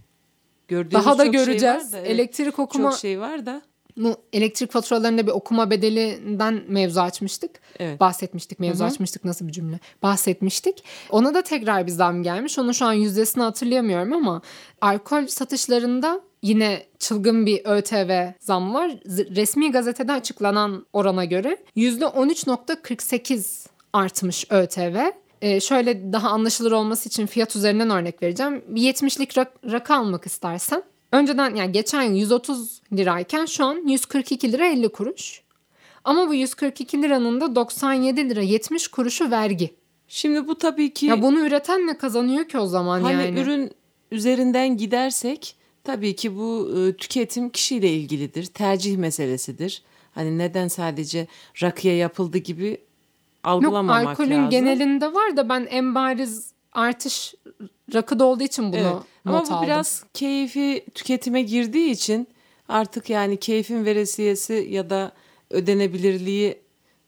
Gördüğümüz 0.68 1.06
daha 1.06 1.18
da 1.18 1.26
çok 1.26 1.36
şey 1.36 1.46
göreceğiz. 1.46 1.94
da, 1.94 2.00
evet. 2.00 2.10
Elektrik 2.10 2.60
okuma 2.60 2.90
çok 2.92 3.00
şey 3.00 3.20
var 3.20 3.46
da 3.46 3.62
bu 3.98 4.16
elektrik 4.34 4.72
faturalarında 4.72 5.28
bir 5.28 5.32
okuma 5.32 5.70
bedelinden 5.70 6.64
mevzu 6.68 7.00
açmıştık. 7.00 7.52
Evet. 7.80 8.00
Bahsetmiştik. 8.00 8.60
Mevzu 8.60 8.84
açmıştık 8.84 9.26
nasıl 9.26 9.48
bir 9.48 9.52
cümle? 9.52 9.80
Bahsetmiştik. 10.04 10.84
Ona 11.10 11.34
da 11.34 11.42
tekrar 11.42 11.88
bir 11.88 11.92
zam 11.92 12.24
gelmiş. 12.24 12.60
Onu 12.60 12.74
şu 12.74 12.86
an 12.86 12.94
yüzdesini 12.94 13.44
hatırlayamıyorum 13.44 14.14
ama 14.14 14.42
alkol 14.82 15.28
satışlarında 15.28 16.22
yine 16.44 16.86
çılgın 17.00 17.46
bir 17.46 17.62
ÖTV 17.66 18.32
zam 18.40 18.74
var. 18.74 18.92
Resmi 19.36 19.72
gazetede 19.72 20.12
açıklanan 20.12 20.86
orana 20.94 21.26
göre 21.26 21.58
%13.48 21.78 23.66
artmış 23.94 24.46
ÖTV. 24.50 24.98
Ee, 25.42 25.60
şöyle 25.60 26.14
daha 26.14 26.30
anlaşılır 26.30 26.72
olması 26.72 27.10
için 27.10 27.26
fiyat 27.26 27.56
üzerinden 27.56 27.90
örnek 27.90 28.24
vereceğim. 28.24 28.62
Bir 28.68 28.82
70'lik 28.82 29.32
rak- 29.38 29.72
rakı 29.72 29.94
almak 29.96 30.26
istersen 30.26 30.84
önceden 31.12 31.56
yani 31.56 31.72
geçen 31.72 32.02
yıl 32.02 32.16
130 32.16 32.82
lirayken 32.94 33.46
şu 33.46 33.66
an 33.66 33.88
142 33.88 34.52
lira 34.52 34.68
50 34.68 34.90
kuruş. 34.90 35.42
Ama 36.04 36.28
bu 36.30 36.34
142 36.34 37.02
liranın 37.02 37.42
da 37.42 37.56
97 37.56 38.30
lira 38.30 38.42
70 38.42 38.88
kuruşu 38.88 39.32
vergi. 39.32 39.74
Şimdi 40.08 40.48
bu 40.48 40.58
tabii 40.58 40.94
ki 40.94 41.06
Ya 41.06 41.22
bunu 41.22 41.40
üreten 41.40 41.88
ne 41.88 41.98
kazanıyor 41.98 42.48
ki 42.48 42.58
o 42.58 42.66
zaman 42.68 43.02
hani 43.02 43.24
yani? 43.26 43.40
ürün 43.40 43.72
üzerinden 44.12 44.78
gidersek 44.78 45.56
tabii 45.84 46.16
ki 46.16 46.38
bu 46.38 46.70
tüketim 46.98 47.50
kişiyle 47.50 47.90
ilgilidir. 47.94 48.46
Tercih 48.46 48.98
meselesidir. 48.98 49.82
Hani 50.16 50.38
neden 50.38 50.68
sadece 50.68 51.28
rakıya 51.64 51.98
yapıldı 51.98 52.38
gibi 52.38 52.70
Yok 52.70 52.78
algılamamak 53.44 54.08
alkolün 54.08 54.32
lazım. 54.38 54.50
genelinde 54.50 55.14
var 55.14 55.38
da 55.38 55.50
ben 55.50 55.68
en 55.70 55.96
bariz 55.96 56.52
artış 56.72 57.34
rakıda 57.94 58.26
olduğu 58.26 58.44
için 58.44 58.66
bunu 58.74 58.76
Evet. 58.82 58.94
not 58.94 59.06
Ama 59.26 59.46
bu 59.50 59.54
aldım. 59.54 59.68
biraz 59.68 60.04
keyfi 60.14 60.86
tüketime 60.94 61.42
girdiği 61.42 61.92
için 61.92 62.28
artık 62.70 63.10
yani 63.10 63.38
keyfin 63.38 63.86
veresiyesi 63.86 64.68
ya 64.72 64.90
da 64.90 65.12
ödenebilirliği 65.50 66.58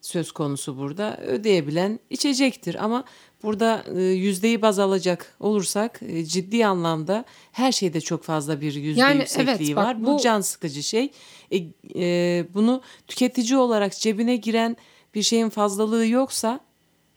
söz 0.01 0.31
konusu 0.31 0.77
burada. 0.77 1.17
Ödeyebilen 1.17 1.99
içecektir 2.09 2.83
ama 2.83 3.03
burada 3.45 3.83
e, 3.95 4.01
yüzdeyi 4.01 4.61
baz 4.61 4.79
alacak 4.79 5.35
olursak 5.39 5.99
e, 6.07 6.25
ciddi 6.25 6.65
anlamda 6.65 7.25
her 7.51 7.71
şeyde 7.71 8.01
çok 8.01 8.23
fazla 8.23 8.61
bir 8.61 8.73
yüzde 8.73 8.99
Yani 8.99 9.19
yüksekliği 9.19 9.69
evet, 9.69 9.75
bak 9.75 9.85
var. 9.85 10.03
Bu, 10.03 10.07
bu- 10.07 10.19
can 10.21 10.41
sıkıcı 10.41 10.83
şey. 10.83 11.11
E, 11.51 11.57
e, 11.95 12.45
bunu 12.53 12.81
tüketici 13.07 13.57
olarak 13.57 13.97
cebine 13.97 14.35
giren 14.35 14.77
bir 15.15 15.21
şeyin 15.23 15.49
fazlalığı 15.49 16.07
yoksa 16.07 16.59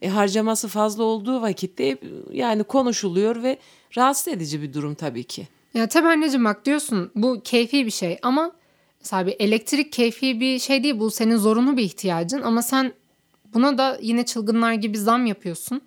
e, 0.02 0.08
harcaması 0.08 0.68
fazla 0.68 1.02
olduğu 1.02 1.42
vakitte 1.42 1.98
yani 2.32 2.64
konuşuluyor 2.64 3.42
ve 3.42 3.58
rahatsız 3.96 4.28
edici 4.28 4.62
bir 4.62 4.72
durum 4.72 4.94
tabii 4.94 5.24
ki. 5.24 5.48
Ya 5.74 5.88
tabii 5.88 6.08
anneciğim 6.08 6.44
bak 6.44 6.64
diyorsun 6.64 7.10
bu 7.14 7.40
keyfi 7.44 7.86
bir 7.86 7.90
şey 7.90 8.18
ama 8.22 8.52
mesela 9.00 9.26
bir 9.26 9.36
elektrik 9.38 9.92
keyfi 9.92 10.40
bir 10.40 10.58
şey 10.58 10.82
değil 10.82 10.98
bu 10.98 11.10
senin 11.10 11.36
zorunlu 11.36 11.76
bir 11.76 11.82
ihtiyacın 11.82 12.42
ama 12.42 12.62
sen 12.62 12.92
buna 13.54 13.78
da 13.78 13.98
yine 14.02 14.24
çılgınlar 14.24 14.72
gibi 14.72 14.98
zam 14.98 15.26
yapıyorsun. 15.26 15.80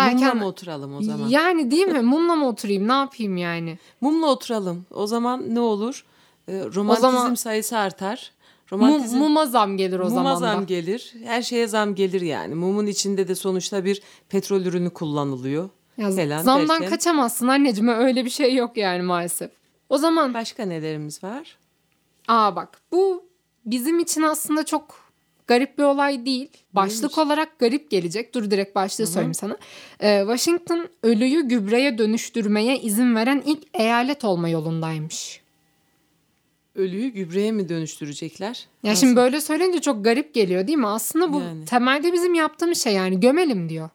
Mumla 0.00 0.34
mı 0.34 0.46
oturalım 0.46 0.96
o 0.96 1.02
zaman? 1.02 1.28
Yani 1.28 1.70
değil 1.70 1.86
mi? 1.86 2.00
Mumla 2.00 2.34
mı 2.36 2.48
oturayım? 2.48 2.88
Ne 2.88 2.92
yapayım 2.92 3.36
yani? 3.36 3.78
Mumla 4.00 4.26
oturalım. 4.26 4.86
O 4.94 5.06
zaman 5.06 5.54
ne 5.54 5.60
olur? 5.60 6.04
E, 6.48 6.52
romantizm 6.74 7.06
zaman- 7.10 7.34
sayısı 7.34 7.78
artar. 7.78 8.30
Mum, 8.70 8.80
Romantizm 8.80 9.18
muma 9.18 9.46
zam 9.46 9.76
gelir 9.76 9.98
o 9.98 10.04
muma 10.04 10.14
zaman 10.14 10.32
da. 10.34 10.38
zam 10.38 10.66
gelir. 10.66 11.14
Her 11.24 11.42
şeye 11.42 11.66
zam 11.66 11.94
gelir 11.94 12.20
yani. 12.20 12.54
Mumun 12.54 12.86
içinde 12.86 13.28
de 13.28 13.34
sonuçta 13.34 13.84
bir 13.84 14.02
petrol 14.28 14.60
ürünü 14.60 14.90
kullanılıyor. 14.90 15.68
Ya 15.98 16.10
falan 16.10 16.42
zamdan 16.42 16.68
derken- 16.68 16.88
kaçamazsın 16.90 17.48
anneciğim 17.48 17.88
öyle 17.88 18.24
bir 18.24 18.30
şey 18.30 18.54
yok 18.54 18.76
yani 18.76 19.02
maalesef. 19.02 19.50
O 19.88 19.98
zaman 19.98 20.34
Başka 20.34 20.64
nelerimiz 20.64 21.24
var? 21.24 21.56
aa 22.28 22.56
bak 22.56 22.80
bu 22.92 23.24
bizim 23.66 23.98
için 23.98 24.22
aslında 24.22 24.64
çok 24.64 25.05
garip 25.46 25.78
bir 25.78 25.82
olay 25.82 26.26
değil. 26.26 26.48
Başlık 26.72 27.18
olarak 27.18 27.58
garip 27.58 27.90
gelecek. 27.90 28.34
Dur 28.34 28.50
direkt 28.50 28.74
başlığı 28.74 29.06
söyleyeyim 29.06 29.34
sana. 29.34 29.56
Ee, 30.00 30.20
Washington 30.20 30.88
ölüyü 31.02 31.48
gübreye 31.48 31.98
dönüştürmeye 31.98 32.78
izin 32.80 33.14
veren 33.14 33.42
ilk 33.46 33.62
eyalet 33.74 34.24
olma 34.24 34.48
yolundaymış. 34.48 35.40
Ölüyü 36.74 37.08
gübreye 37.08 37.52
mi 37.52 37.68
dönüştürecekler? 37.68 38.66
Ya 38.82 38.90
Nasıl? 38.90 39.00
şimdi 39.00 39.16
böyle 39.16 39.40
söyleyince 39.40 39.80
çok 39.80 40.04
garip 40.04 40.34
geliyor 40.34 40.66
değil 40.66 40.78
mi? 40.78 40.86
Aslında 40.86 41.32
bu 41.32 41.40
Yani. 41.40 41.64
temelde 41.64 42.12
bizim 42.12 42.34
yaptığımız 42.34 42.82
şey 42.82 42.92
yani 42.92 43.20
gömelim 43.20 43.68
diyor. 43.68 43.88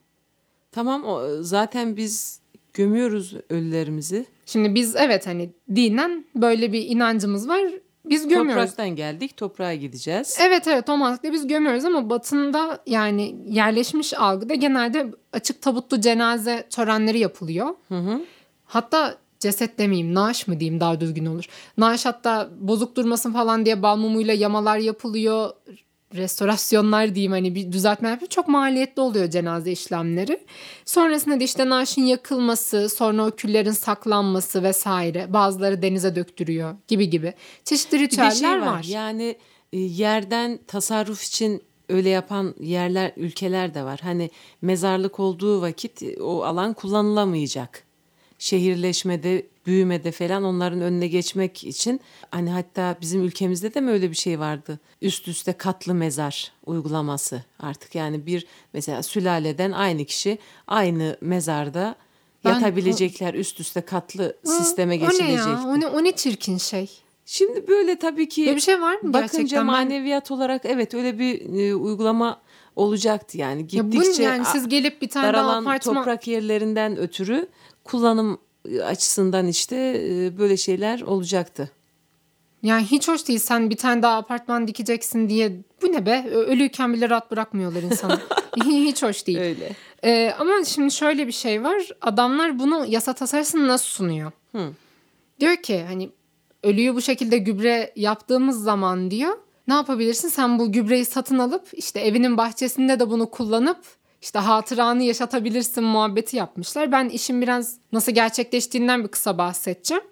Tamam 0.72 1.04
o, 1.04 1.42
zaten 1.42 1.96
biz 1.96 2.40
gömüyoruz 2.74 3.34
ölülerimizi. 3.50 4.26
Şimdi 4.46 4.74
biz 4.74 4.96
evet 4.96 5.26
hani 5.26 5.50
dinen 5.74 6.24
böyle 6.34 6.72
bir 6.72 6.84
inancımız 6.86 7.48
var. 7.48 7.60
Biz 8.04 8.28
gömüyoruz. 8.28 8.54
Topraktan 8.54 8.96
geldik 8.96 9.36
toprağa 9.36 9.74
gideceğiz. 9.74 10.38
Evet 10.40 10.68
evet 10.68 10.88
o 10.88 10.96
mantıkla 10.96 11.32
biz 11.32 11.46
gömüyoruz 11.46 11.84
ama 11.84 12.10
batında 12.10 12.78
yani 12.86 13.36
yerleşmiş 13.46 14.14
algıda 14.14 14.54
genelde 14.54 15.06
açık 15.32 15.62
tabutlu 15.62 16.00
cenaze 16.00 16.66
törenleri 16.70 17.18
yapılıyor. 17.18 17.74
Hatta 18.64 19.16
ceset 19.40 19.78
demeyeyim 19.78 20.14
naaş 20.14 20.46
mı 20.48 20.60
diyeyim 20.60 20.80
daha 20.80 21.00
düzgün 21.00 21.26
olur. 21.26 21.44
Naaş 21.78 22.06
hatta 22.06 22.48
bozuk 22.60 22.96
durmasın 22.96 23.32
falan 23.32 23.64
diye 23.64 23.82
bal 23.82 23.96
mumuyla 23.96 24.34
yamalar 24.34 24.78
yapılıyor. 24.78 25.50
Restorasyonlar 26.14 27.14
diyeyim 27.14 27.32
hani 27.32 27.54
bir 27.54 27.72
düzeltme 27.72 28.08
yapıyor. 28.08 28.28
Çok 28.28 28.48
maliyetli 28.48 29.02
oluyor 29.02 29.30
cenaze 29.30 29.72
işlemleri. 29.72 30.40
Sonrasında 30.84 31.40
da 31.40 31.44
işte 31.44 31.68
naaşın 31.68 32.02
yakılması, 32.02 32.88
sonra 32.88 33.26
o 33.26 33.30
küllerin 33.30 33.70
saklanması 33.70 34.62
vesaire. 34.62 35.32
Bazıları 35.32 35.82
denize 35.82 36.16
döktürüyor 36.16 36.74
gibi 36.88 37.10
gibi. 37.10 37.34
Çeşitli 37.64 37.98
de 37.98 38.02
ritüeller 38.02 38.30
şey 38.30 38.50
var. 38.50 38.58
var. 38.58 38.84
Yani 38.88 39.36
e, 39.72 39.78
yerden 39.78 40.58
tasarruf 40.66 41.22
için 41.22 41.62
öyle 41.88 42.08
yapan 42.08 42.54
yerler, 42.60 43.12
ülkeler 43.16 43.74
de 43.74 43.82
var. 43.82 44.00
Hani 44.02 44.30
mezarlık 44.62 45.20
olduğu 45.20 45.60
vakit 45.62 46.02
e, 46.02 46.22
o 46.22 46.42
alan 46.42 46.74
kullanılamayacak. 46.74 47.84
Şehirleşmede, 48.38 49.46
büyümede 49.66 50.12
falan 50.12 50.44
onların 50.44 50.80
önüne 50.80 51.06
geçmek 51.06 51.64
için 51.64 52.00
hani 52.30 52.50
hatta 52.50 52.96
bizim 53.00 53.22
ülkemizde 53.22 53.74
de 53.74 53.80
mi 53.80 53.90
öyle 53.90 54.10
bir 54.10 54.16
şey 54.16 54.38
vardı? 54.38 54.80
Üst 55.02 55.28
üste 55.28 55.52
katlı 55.52 55.94
mezar 55.94 56.52
uygulaması 56.66 57.44
artık 57.58 57.94
yani 57.94 58.26
bir 58.26 58.46
mesela 58.72 59.02
sülaleden 59.02 59.72
aynı 59.72 60.04
kişi 60.04 60.38
aynı 60.66 61.16
mezarda 61.20 61.94
Ben- 62.44 62.54
yatabilecekler 62.54 63.34
üst 63.34 63.60
üste 63.60 63.80
katlı 63.80 64.36
sisteme 64.44 64.94
O 64.94 64.96
ne 64.96 64.96
geçilecek. 64.96 65.46
ya? 65.46 65.64
O 65.66 65.80
ne, 65.80 65.86
o 65.86 66.04
ne 66.04 66.12
çirkin 66.12 66.58
şey. 66.58 66.90
Şimdi 67.26 67.68
böyle 67.68 67.96
tabii 67.98 68.28
ki 68.28 68.42
Böyle 68.46 68.56
bir 68.56 68.60
şey 68.60 68.80
var 68.80 68.94
mı 68.94 69.12
bakınca 69.12 69.38
gerçekten? 69.38 69.66
Maneviyat 69.66 70.30
olarak 70.30 70.64
evet 70.64 70.94
öyle 70.94 71.18
bir 71.18 71.58
e, 71.58 71.74
uygulama 71.74 72.40
olacaktı 72.76 73.38
yani 73.38 73.66
Ya 73.72 73.86
bu 73.86 73.90
gittikçe 73.90 74.22
yani 74.22 74.44
siz 74.44 74.68
gelip 74.68 75.02
bir 75.02 75.08
tane 75.08 75.26
daha 75.26 75.32
daralan 75.32 75.62
apartman... 75.62 75.94
toprak 75.94 76.28
yerlerinden 76.28 76.96
ötürü 76.96 77.48
kullanım 77.84 78.38
açısından 78.84 79.46
işte 79.46 79.76
e, 79.76 80.38
böyle 80.38 80.56
şeyler 80.56 81.00
olacaktı. 81.00 81.70
Yani 82.62 82.84
hiç 82.84 83.08
hoş 83.08 83.28
değil. 83.28 83.38
Sen 83.38 83.70
bir 83.70 83.76
tane 83.76 84.02
daha 84.02 84.16
apartman 84.16 84.68
dikeceksin 84.68 85.28
diye. 85.28 85.52
Bu 85.82 85.92
ne 85.92 86.06
be? 86.06 86.26
Ölüyken 86.30 86.92
bile 86.92 87.10
rahat 87.10 87.30
bırakmıyorlar 87.30 87.82
insanı. 87.82 88.20
hiç 88.64 89.02
hoş 89.02 89.26
değil. 89.26 89.38
Öyle. 89.38 89.72
Ee, 90.04 90.34
ama 90.38 90.64
şimdi 90.64 90.90
şöyle 90.90 91.26
bir 91.26 91.32
şey 91.32 91.62
var. 91.62 91.88
Adamlar 92.00 92.58
bunu 92.58 92.86
yasa 92.88 93.12
tasarısını 93.12 93.68
nasıl 93.68 93.86
sunuyor? 93.86 94.32
Diyor 95.40 95.56
ki 95.56 95.84
hani 95.88 96.10
ölüyü 96.62 96.94
bu 96.94 97.00
şekilde 97.00 97.38
gübre 97.38 97.92
yaptığımız 97.96 98.62
zaman 98.62 99.10
diyor 99.10 99.38
ne 99.68 99.74
yapabilirsin? 99.74 100.28
Sen 100.28 100.58
bu 100.58 100.72
gübreyi 100.72 101.04
satın 101.04 101.38
alıp 101.38 101.68
işte 101.72 102.00
evinin 102.00 102.36
bahçesinde 102.36 103.00
de 103.00 103.10
bunu 103.10 103.30
kullanıp 103.30 103.78
işte 104.22 104.38
hatıranı 104.38 105.02
yaşatabilirsin 105.02 105.84
muhabbeti 105.84 106.36
yapmışlar. 106.36 106.92
Ben 106.92 107.08
işin 107.08 107.42
biraz 107.42 107.76
nasıl 107.92 108.12
gerçekleştiğinden 108.12 109.02
bir 109.04 109.08
kısa 109.08 109.38
bahsedeceğim. 109.38 110.02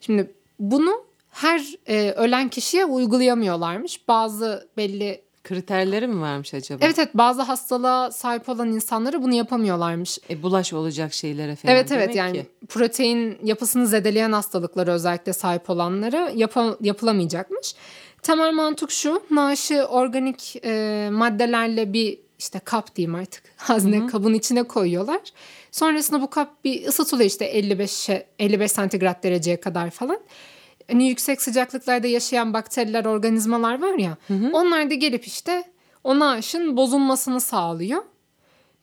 Şimdi 0.00 0.32
bunu 0.58 1.04
her 1.30 1.62
e, 1.86 2.10
ölen 2.10 2.48
kişiye 2.48 2.84
uygulayamıyorlarmış. 2.84 4.08
Bazı 4.08 4.68
belli 4.76 5.28
Kriterleri 5.44 6.06
mi 6.06 6.20
varmış 6.20 6.54
acaba? 6.54 6.84
evet 6.86 6.98
evet 6.98 7.10
bazı 7.14 7.42
hastalığa 7.42 8.10
sahip 8.10 8.48
olan 8.48 8.68
insanlara 8.72 9.22
bunu 9.22 9.34
yapamıyorlarmış. 9.34 10.18
E, 10.30 10.42
bulaş 10.42 10.72
olacak 10.72 11.14
şeylere 11.14 11.56
falan 11.56 11.74
Evet 11.74 11.92
evet 11.92 12.14
yani 12.14 12.32
ki. 12.40 12.46
protein 12.68 13.38
yapısını 13.44 13.86
zedeleyen 13.86 14.32
hastalıklara 14.32 14.90
özellikle 14.92 15.32
sahip 15.32 15.70
olanlara 15.70 16.30
yapa- 16.30 16.76
yapılamayacakmış. 16.80 17.74
Temel 18.22 18.52
mantık 18.52 18.90
şu 18.90 19.22
naaşı 19.30 19.84
organik 19.84 20.56
e, 20.64 21.08
maddelerle 21.12 21.92
bir 21.92 22.18
işte 22.38 22.58
kap 22.58 22.96
diyeyim 22.96 23.14
artık 23.14 23.42
hazne 23.56 24.06
kabın 24.06 24.34
içine 24.34 24.62
koyuyorlar. 24.62 25.20
Sonrasında 25.70 26.22
bu 26.22 26.30
kap 26.30 26.64
bir 26.64 26.86
ısıtılıyor 26.86 27.30
işte 27.30 27.44
55 27.44 28.10
55 28.38 28.72
santigrat 28.72 29.22
dereceye 29.22 29.60
kadar 29.60 29.90
falan. 29.90 30.20
Hani 30.90 31.08
yüksek 31.08 31.42
sıcaklıklarda 31.42 32.06
yaşayan 32.06 32.54
bakteriler, 32.54 33.04
organizmalar 33.04 33.82
var 33.82 33.94
ya. 33.94 34.16
Onlar 34.52 34.90
da 34.90 34.94
gelip 34.94 35.24
işte 35.26 35.64
o 36.04 36.18
naaşın 36.18 36.76
bozulmasını 36.76 37.40
sağlıyor. 37.40 38.02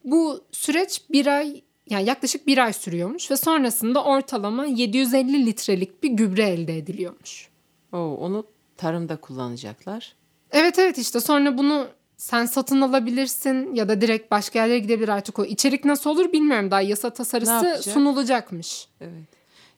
Bu 0.04 0.44
süreç 0.52 1.02
bir 1.10 1.28
ay 1.28 1.62
yani 1.90 2.06
yaklaşık 2.06 2.48
bir 2.48 2.58
ay 2.58 2.74
sürüyormuş 2.74 3.32
ve 3.32 3.38
sonrasında 3.38 4.04
ortalama 4.04 4.66
750 4.66 5.46
litrelik 5.46 6.04
bir 6.04 6.10
gübre 6.10 6.44
elde 6.44 6.78
ediliyormuş. 6.78 7.50
Oo, 7.94 7.98
onu 7.98 8.46
Tarımda 8.78 9.16
kullanacaklar. 9.16 10.16
Evet 10.52 10.80
evet 10.80 10.98
işte 10.98 11.20
sonra 11.20 11.58
bunu 11.58 11.88
sen 12.18 12.46
satın 12.46 12.82
alabilirsin 12.82 13.76
ya 13.76 13.90
da 13.90 14.02
direkt 14.02 14.32
başka 14.32 14.60
yerlere 14.60 14.80
gidebilir 14.80 15.10
artık 15.10 15.40
o. 15.40 15.46
içerik 15.46 15.86
nasıl 15.86 16.10
olur 16.10 16.32
bilmiyorum 16.32 16.72
daha 16.72 16.82
yasa 16.82 17.10
tasarısı 17.10 17.82
sunulacakmış. 17.84 18.88
Evet. 19.02 19.24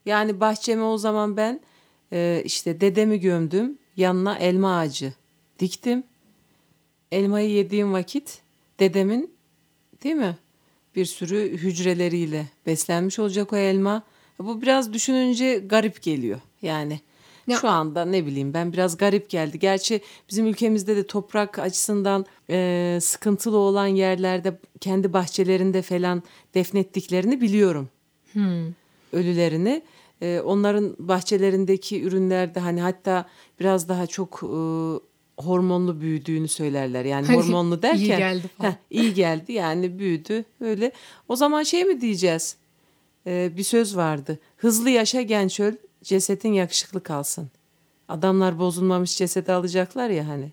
Yani 0.05 0.39
bahçeme 0.39 0.83
o 0.83 0.97
zaman 0.97 1.37
ben 1.37 1.59
e, 2.13 2.41
işte 2.45 2.81
dedemi 2.81 3.19
gömdüm. 3.19 3.77
Yanına 3.97 4.37
elma 4.37 4.77
ağacı 4.77 5.13
diktim. 5.59 6.03
Elmayı 7.11 7.49
yediğim 7.49 7.93
vakit 7.93 8.41
dedemin 8.79 9.33
değil 10.03 10.15
mi? 10.15 10.37
Bir 10.95 11.05
sürü 11.05 11.57
hücreleriyle 11.57 12.45
beslenmiş 12.65 13.19
olacak 13.19 13.53
o 13.53 13.57
elma. 13.57 14.03
Bu 14.39 14.61
biraz 14.61 14.93
düşününce 14.93 15.59
garip 15.59 16.01
geliyor 16.01 16.39
yani. 16.61 16.99
Ya- 17.47 17.57
Şu 17.57 17.67
anda 17.69 18.05
ne 18.05 18.25
bileyim 18.25 18.53
ben 18.53 18.73
biraz 18.73 18.97
garip 18.97 19.29
geldi. 19.29 19.59
Gerçi 19.59 20.01
bizim 20.29 20.47
ülkemizde 20.47 20.95
de 20.95 21.07
toprak 21.07 21.59
açısından 21.59 22.25
e, 22.49 22.97
sıkıntılı 23.01 23.57
olan 23.57 23.87
yerlerde 23.87 24.59
kendi 24.79 25.13
bahçelerinde 25.13 25.81
falan 25.81 26.23
defnettiklerini 26.53 27.41
biliyorum 27.41 27.89
ölülerini. 29.13 29.81
Ee, 30.21 30.41
onların 30.45 30.95
bahçelerindeki 30.99 32.03
ürünlerde 32.03 32.59
hani 32.59 32.81
hatta 32.81 33.25
biraz 33.59 33.89
daha 33.89 34.07
çok 34.07 34.43
e, 34.43 34.47
hormonlu 35.41 36.01
büyüdüğünü 36.01 36.47
söylerler. 36.47 37.05
Yani 37.05 37.25
Hani 37.27 37.37
hormonlu 37.37 37.81
derken 37.81 37.97
iyi 37.99 38.07
geldi 38.07 38.47
falan. 38.57 38.69
Heh, 38.69 38.75
iyi 38.89 39.13
geldi 39.13 39.51
yani 39.53 39.99
büyüdü 39.99 40.45
öyle. 40.61 40.91
O 41.29 41.35
zaman 41.35 41.63
şey 41.63 41.85
mi 41.85 42.01
diyeceğiz? 42.01 42.57
Ee, 43.27 43.51
bir 43.57 43.63
söz 43.63 43.97
vardı. 43.97 44.39
Hızlı 44.57 44.89
yaşa 44.89 45.21
genç 45.21 45.59
öl, 45.59 45.73
cesetin 46.07 46.53
yakışıklı 46.53 47.03
kalsın. 47.03 47.49
Adamlar 48.07 48.59
bozulmamış 48.59 49.17
cesedi 49.17 49.53
alacaklar 49.53 50.09
ya 50.09 50.27
hani. 50.27 50.51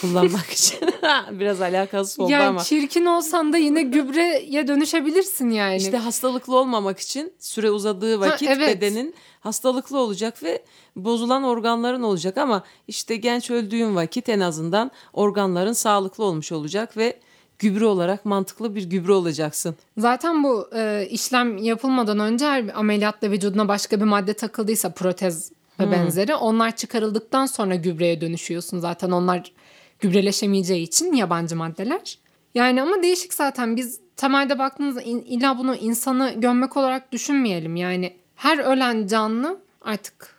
Kullanmak 0.00 0.50
için. 0.50 0.78
Biraz 1.30 1.60
alakasız 1.60 2.20
oldu 2.20 2.32
Yani 2.32 2.44
ama. 2.44 2.64
çirkin 2.64 3.04
olsan 3.04 3.52
da 3.52 3.56
yine 3.58 3.82
gübreye 3.82 4.68
dönüşebilirsin 4.68 5.50
yani. 5.50 5.76
İşte 5.76 5.96
hastalıklı 5.96 6.56
olmamak 6.56 6.98
için 6.98 7.32
süre 7.38 7.70
uzadığı 7.70 8.20
vakit 8.20 8.48
evet. 8.48 8.68
bedenin 8.68 9.14
hastalıklı 9.40 9.98
olacak 9.98 10.42
ve 10.42 10.62
bozulan 10.96 11.42
organların 11.42 12.02
olacak 12.02 12.38
ama 12.38 12.62
işte 12.88 13.16
genç 13.16 13.50
öldüğün 13.50 13.96
vakit 13.96 14.28
en 14.28 14.40
azından 14.40 14.90
organların 15.12 15.72
sağlıklı 15.72 16.24
olmuş 16.24 16.52
olacak 16.52 16.96
ve 16.96 17.20
gübre 17.62 17.84
olarak 17.84 18.24
mantıklı 18.24 18.74
bir 18.74 18.84
gübre 18.84 19.12
olacaksın. 19.12 19.74
Zaten 19.98 20.44
bu 20.44 20.68
e, 20.74 21.06
işlem 21.10 21.56
yapılmadan 21.58 22.18
önce 22.18 22.44
eğer 22.44 22.64
ameliyatla 22.74 23.30
vücuduna 23.30 23.68
başka 23.68 24.00
bir 24.00 24.04
madde 24.04 24.34
takıldıysa 24.34 24.90
protez 24.90 25.52
ve 25.80 25.90
benzeri 25.90 26.34
onlar 26.34 26.76
çıkarıldıktan 26.76 27.46
sonra 27.46 27.74
gübreye 27.74 28.20
dönüşüyorsun. 28.20 28.78
Zaten 28.78 29.10
onlar 29.10 29.52
gübreleşemeyeceği 30.00 30.82
için 30.82 31.12
yabancı 31.12 31.56
maddeler. 31.56 32.18
Yani 32.54 32.82
ama 32.82 33.02
değişik 33.02 33.34
zaten 33.34 33.76
biz 33.76 34.00
temelde 34.16 34.58
baktığınızda 34.58 35.02
in- 35.02 35.24
illa 35.24 35.58
bunu 35.58 35.74
insanı 35.74 36.34
gömmek 36.36 36.76
olarak 36.76 37.12
düşünmeyelim. 37.12 37.76
Yani 37.76 38.16
her 38.36 38.58
ölen 38.58 39.06
canlı 39.06 39.58
artık 39.82 40.31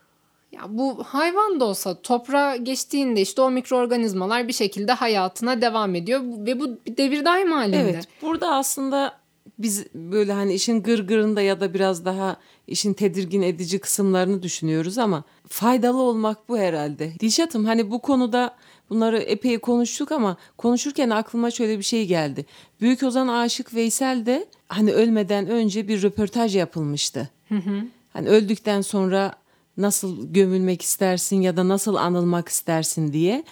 ya 0.53 0.61
bu 0.69 1.03
hayvan 1.03 1.59
da 1.59 1.65
olsa 1.65 2.01
toprağa 2.01 2.55
geçtiğinde 2.55 3.21
işte 3.21 3.41
o 3.41 3.51
mikroorganizmalar 3.51 4.47
bir 4.47 4.53
şekilde 4.53 4.91
hayatına 4.91 5.61
devam 5.61 5.95
ediyor 5.95 6.21
ve 6.23 6.59
bu 6.59 6.77
bir 6.85 6.97
devir 6.97 7.25
daim 7.25 7.51
halinde. 7.51 7.77
Evet 7.77 8.07
burada 8.21 8.55
aslında 8.55 9.23
biz 9.59 9.85
böyle 9.93 10.33
hani 10.33 10.53
işin 10.53 10.83
gırgırında 10.83 11.41
ya 11.41 11.61
da 11.61 11.73
biraz 11.73 12.05
daha 12.05 12.37
işin 12.67 12.93
tedirgin 12.93 13.41
edici 13.41 13.79
kısımlarını 13.79 14.43
düşünüyoruz 14.43 14.97
ama 14.97 15.23
faydalı 15.47 16.01
olmak 16.01 16.49
bu 16.49 16.57
herhalde. 16.57 17.11
Dilşat'ım 17.19 17.65
hani 17.65 17.91
bu 17.91 17.99
konuda 17.99 18.55
bunları 18.89 19.17
epey 19.17 19.57
konuştuk 19.57 20.11
ama 20.11 20.37
konuşurken 20.57 21.09
aklıma 21.09 21.51
şöyle 21.51 21.77
bir 21.77 21.83
şey 21.83 22.07
geldi. 22.07 22.45
Büyük 22.81 23.03
Ozan 23.03 23.27
Aşık 23.27 23.73
Veysel 23.73 24.25
de 24.25 24.47
hani 24.67 24.93
ölmeden 24.93 25.47
önce 25.47 25.87
bir 25.87 26.03
röportaj 26.03 26.55
yapılmıştı. 26.55 27.29
Hani 28.13 28.29
öldükten 28.29 28.81
sonra 28.81 29.42
nasıl 29.77 30.33
gömülmek 30.33 30.81
istersin 30.81 31.41
ya 31.41 31.57
da 31.57 31.67
nasıl 31.67 31.95
anılmak 31.95 32.47
istersin 32.49 33.13
diye. 33.13 33.43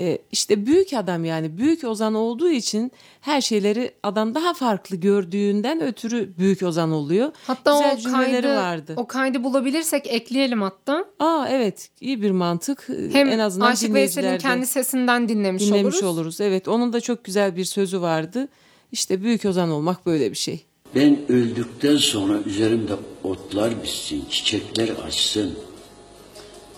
Ee, 0.00 0.18
işte 0.32 0.66
büyük 0.66 0.92
adam 0.92 1.24
yani 1.24 1.58
büyük 1.58 1.84
ozan 1.84 2.14
olduğu 2.14 2.50
için 2.50 2.92
her 3.20 3.40
şeyleri 3.40 3.92
adam 4.02 4.34
daha 4.34 4.54
farklı 4.54 4.96
gördüğünden 4.96 5.80
ötürü 5.80 6.32
büyük 6.38 6.62
ozan 6.62 6.92
oluyor. 6.92 7.32
Hatta 7.46 7.72
Güzel 7.78 7.94
o 7.94 7.98
cümleleri 8.00 8.42
kaydı, 8.42 8.56
vardı. 8.56 8.92
o 8.96 9.06
kaydı 9.06 9.44
bulabilirsek 9.44 10.06
ekleyelim 10.06 10.62
hatta. 10.62 11.04
Aa 11.18 11.46
evet 11.50 11.90
iyi 12.00 12.22
bir 12.22 12.30
mantık. 12.30 12.86
Ee, 12.90 13.12
Hem 13.12 13.28
en 13.28 13.38
azından 13.38 13.66
Aşık 13.72 13.94
Veysel'in 13.94 14.38
kendi 14.38 14.66
sesinden 14.66 15.28
dinlemiş, 15.28 15.62
dinlemiş 15.62 15.94
oluruz. 15.94 16.02
oluruz. 16.18 16.40
Evet 16.40 16.68
onun 16.68 16.92
da 16.92 17.00
çok 17.00 17.24
güzel 17.24 17.56
bir 17.56 17.64
sözü 17.64 18.00
vardı. 18.00 18.48
İşte 18.92 19.22
büyük 19.22 19.44
ozan 19.44 19.70
olmak 19.70 20.06
böyle 20.06 20.30
bir 20.30 20.36
şey. 20.36 20.64
Ben 20.94 21.18
öldükten 21.28 21.96
sonra 21.96 22.38
üzerimde 22.46 22.92
otlar 23.24 23.82
bitsin, 23.82 24.24
çiçekler 24.30 24.88
açsın. 24.88 25.54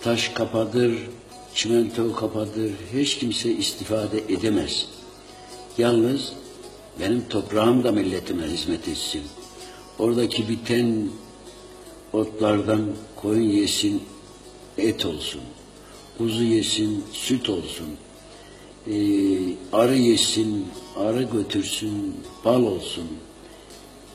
Taş 0.03 0.29
kapadır, 0.29 0.91
çimento 1.55 2.15
kapadır, 2.15 2.71
hiç 2.93 3.17
kimse 3.17 3.51
istifade 3.51 4.17
edemez. 4.17 4.87
Yalnız 5.77 6.33
benim 6.99 7.29
toprağım 7.29 7.83
da 7.83 7.91
milletime 7.91 8.43
hizmet 8.43 8.87
etsin. 8.87 9.21
Oradaki 9.99 10.49
biten 10.49 11.09
otlardan 12.13 12.81
koyun 13.15 13.49
yesin, 13.49 14.03
et 14.77 15.05
olsun. 15.05 15.41
Kuzu 16.17 16.43
yesin, 16.43 17.03
süt 17.13 17.49
olsun. 17.49 17.87
Ee, 18.87 18.93
arı 19.73 19.97
yesin, 19.97 20.67
arı 20.95 21.23
götürsün, 21.23 22.15
bal 22.45 22.63
olsun. 22.63 23.07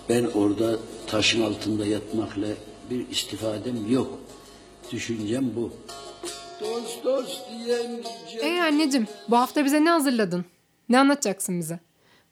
Ben 0.09 0.25
orada 0.25 0.79
taşın 1.07 1.43
altında 1.43 1.87
yatmakla 1.87 2.49
bir 2.91 3.11
istifadem 3.11 3.93
yok. 3.93 4.26
Düşüncem 4.93 5.45
bu. 5.57 5.73
Dost 6.61 7.05
dost 7.05 7.41
diyen 7.51 8.03
Ey 8.41 8.61
anneciğim 8.63 9.07
bu 9.29 9.37
hafta 9.37 9.65
bize 9.65 9.85
ne 9.85 9.91
hazırladın? 9.91 10.45
Ne 10.89 10.99
anlatacaksın 10.99 11.61
bize? 11.61 11.81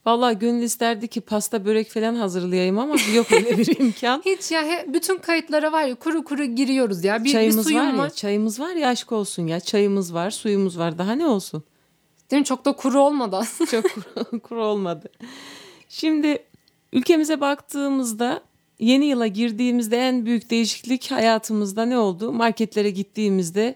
Vallahi 0.06 0.38
gönül 0.38 0.62
isterdi 0.62 1.08
ki 1.08 1.20
pasta 1.20 1.64
börek 1.64 1.90
falan 1.90 2.14
hazırlayayım 2.14 2.78
ama 2.78 2.96
yok 3.14 3.32
öyle 3.32 3.58
bir 3.58 3.78
imkan. 3.80 4.22
Hiç 4.24 4.50
ya 4.50 4.62
he- 4.64 4.86
bütün 4.94 5.18
kayıtlara 5.18 5.72
var 5.72 5.84
ya 5.84 5.94
kuru 5.94 6.24
kuru 6.24 6.44
giriyoruz 6.44 7.04
ya. 7.04 7.20
Bir, 7.20 7.24
bir 7.24 7.32
çayımız 7.32 7.66
suyum 7.66 7.80
var 7.80 7.94
var. 7.94 8.04
ya, 8.04 8.10
çayımız 8.10 8.60
var 8.60 8.74
ya 8.74 8.88
aşk 8.88 9.12
olsun 9.12 9.46
ya. 9.46 9.60
Çayımız 9.60 10.14
var, 10.14 10.30
suyumuz 10.30 10.78
var. 10.78 10.98
Daha 10.98 11.12
ne 11.12 11.26
olsun? 11.26 11.62
Değil 12.30 12.40
mi? 12.40 12.44
Çok 12.46 12.64
da 12.64 12.72
kuru 12.72 13.00
olmadı 13.00 13.36
aslında. 13.36 13.70
Çok 13.70 13.84
kuru, 13.94 14.40
kuru 14.42 14.64
olmadı. 14.64 15.08
Şimdi 15.88 16.38
ülkemize 16.92 17.40
baktığımızda 17.40 18.42
yeni 18.84 19.04
yıla 19.06 19.26
girdiğimizde 19.26 19.96
en 19.98 20.26
büyük 20.26 20.50
değişiklik 20.50 21.10
hayatımızda 21.10 21.84
ne 21.84 21.98
oldu? 21.98 22.32
Marketlere 22.32 22.90
gittiğimizde 22.90 23.74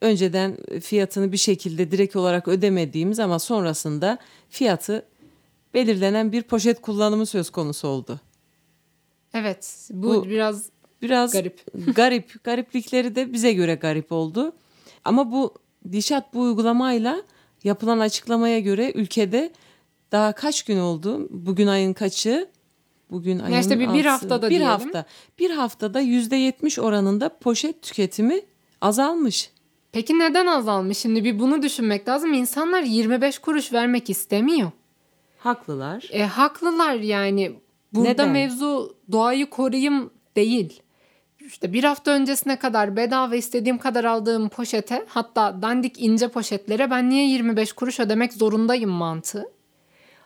önceden 0.00 0.56
fiyatını 0.82 1.32
bir 1.32 1.36
şekilde 1.36 1.90
direkt 1.90 2.16
olarak 2.16 2.48
ödemediğimiz 2.48 3.20
ama 3.20 3.38
sonrasında 3.38 4.18
fiyatı 4.48 5.06
belirlenen 5.74 6.32
bir 6.32 6.42
poşet 6.42 6.80
kullanımı 6.80 7.26
söz 7.26 7.50
konusu 7.50 7.88
oldu. 7.88 8.20
evet 9.34 9.88
bu, 9.92 10.14
Bu- 10.14 10.24
biraz 10.28 10.70
Biraz 11.02 11.32
Garip. 11.32 11.60
garip. 11.96 12.44
Gariplikleri 12.44 13.14
de 13.14 13.32
bize 13.32 13.52
göre 13.52 13.74
garip 13.74 14.12
oldu. 14.12 14.52
Ama 15.04 15.32
bu 15.32 15.54
Dişat 15.92 16.34
bu 16.34 16.40
uygulamayla 16.40 17.22
yapılan 17.64 17.98
açıklamaya 17.98 18.58
göre 18.60 18.92
ülkede 18.94 19.50
daha 20.12 20.32
kaç 20.32 20.62
gün 20.62 20.78
oldu? 20.78 21.26
Bugün 21.30 21.66
ayın 21.66 21.92
kaçı? 21.92 22.48
Bugün 23.10 23.38
ayın 23.38 23.60
işte 23.60 23.78
bir- 23.78 23.84
bir 23.84 23.88
altısı. 23.88 24.08
haftada 24.08 24.46
bir 24.46 24.50
diyelim. 24.50 24.66
hafta. 24.66 25.04
Bir 25.38 25.50
haftada 25.50 26.00
yüzde 26.00 26.36
yetmiş 26.36 26.78
oranında 26.78 27.28
poşet 27.38 27.82
tüketimi 27.82 28.40
azalmış. 28.80 29.50
Peki 29.92 30.18
neden 30.18 30.46
azalmış? 30.46 30.98
Şimdi 30.98 31.24
bir 31.24 31.38
bunu 31.38 31.62
düşünmek 31.62 32.08
lazım. 32.08 32.32
İnsanlar 32.34 32.82
25 32.82 33.38
kuruş 33.38 33.72
vermek 33.72 34.10
istemiyor. 34.10 34.70
Haklılar. 35.38 36.08
E, 36.10 36.22
haklılar 36.26 36.94
yani. 36.94 37.52
Burada 37.92 38.08
Neden? 38.08 38.28
mevzu 38.30 38.96
doğayı 39.12 39.50
koruyayım 39.50 40.10
değil. 40.36 40.82
İşte 41.46 41.72
bir 41.72 41.84
hafta 41.84 42.10
öncesine 42.10 42.58
kadar 42.58 42.96
bedava 42.96 43.34
istediğim 43.36 43.78
kadar 43.78 44.04
aldığım 44.04 44.48
poşete 44.48 45.04
hatta 45.08 45.62
dandik 45.62 46.02
ince 46.02 46.28
poşetlere 46.28 46.90
ben 46.90 47.10
niye 47.10 47.28
25 47.28 47.72
kuruş 47.72 48.00
ödemek 48.00 48.32
zorundayım 48.32 48.90
mantığı. 48.90 49.44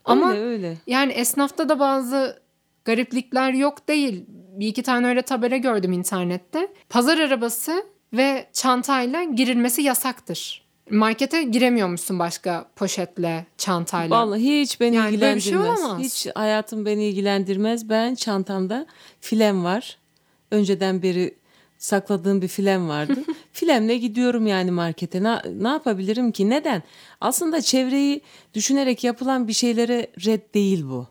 Ama 0.05 0.31
öyle 0.31 0.41
öyle. 0.45 0.77
yani 0.87 1.13
esnafta 1.13 1.69
da 1.69 1.79
bazı 1.79 2.43
gariplikler 2.85 3.53
yok 3.53 3.89
değil. 3.89 4.25
Bir 4.29 4.67
iki 4.67 4.83
tane 4.83 5.07
öyle 5.07 5.23
tabela 5.23 5.57
gördüm 5.57 5.93
internette. 5.93 6.69
Pazar 6.89 7.19
arabası 7.19 7.85
ve 8.13 8.47
çantayla 8.53 9.25
girilmesi 9.25 9.83
yasaktır. 9.83 10.63
Markete 10.91 11.43
giremiyormuşsun 11.43 12.19
başka 12.19 12.69
poşetle, 12.77 13.47
çantayla. 13.59 14.17
Vallahi 14.17 14.61
hiç 14.61 14.81
beni 14.81 14.97
Yani 14.97 15.05
böyle 15.21 15.37
bir 15.37 15.41
ilgilendirmez. 15.41 15.79
şey 15.79 15.85
olamaz. 15.85 16.03
hiç 16.03 16.27
hayatım 16.35 16.87
beni 16.87 17.05
ilgilendirmez. 17.05 17.89
Ben 17.89 18.15
çantamda 18.15 18.87
filem 19.21 19.65
var. 19.65 19.99
Önceden 20.51 21.03
beri 21.03 21.35
sakladığım 21.79 22.43
bir 22.43 22.49
filem 22.49 22.89
vardı. 22.89 23.15
Filemle 23.53 23.97
gidiyorum 23.97 24.47
yani 24.47 24.71
markete. 24.71 25.23
Ne, 25.23 25.39
ne 25.59 25.69
yapabilirim 25.69 26.33
ki? 26.33 26.51
Neden? 26.51 26.83
Aslında 27.21 27.63
çevreyi 27.63 28.21
düşünerek 28.55 29.05
yapılan 29.05 29.49
bir 29.49 29.53
şeylere 29.53 30.07
red 30.27 30.55
değil 30.55 30.85
bu. 30.85 31.07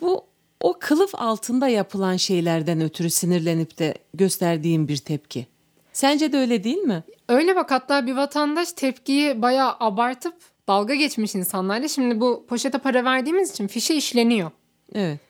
Bu 0.00 0.24
o 0.60 0.76
kılıf 0.80 1.10
altında 1.14 1.68
yapılan 1.68 2.16
şeylerden 2.16 2.80
ötürü 2.80 3.10
sinirlenip 3.10 3.78
de 3.78 3.94
gösterdiğim 4.14 4.88
bir 4.88 4.96
tepki. 4.96 5.46
Sence 5.92 6.32
de 6.32 6.38
öyle 6.38 6.64
değil 6.64 6.78
mi? 6.78 7.02
Öyle 7.28 7.56
bak 7.56 7.70
hatta 7.70 8.06
bir 8.06 8.16
vatandaş 8.16 8.72
tepkiyi 8.72 9.42
bayağı 9.42 9.76
abartıp 9.80 10.34
dalga 10.68 10.94
geçmiş 10.94 11.34
insanlarla. 11.34 11.88
Şimdi 11.88 12.20
bu 12.20 12.46
poşete 12.48 12.78
para 12.78 13.04
verdiğimiz 13.04 13.50
için 13.50 13.66
fişe 13.66 13.94
işleniyor. 13.94 14.50
Evet. 14.94 15.20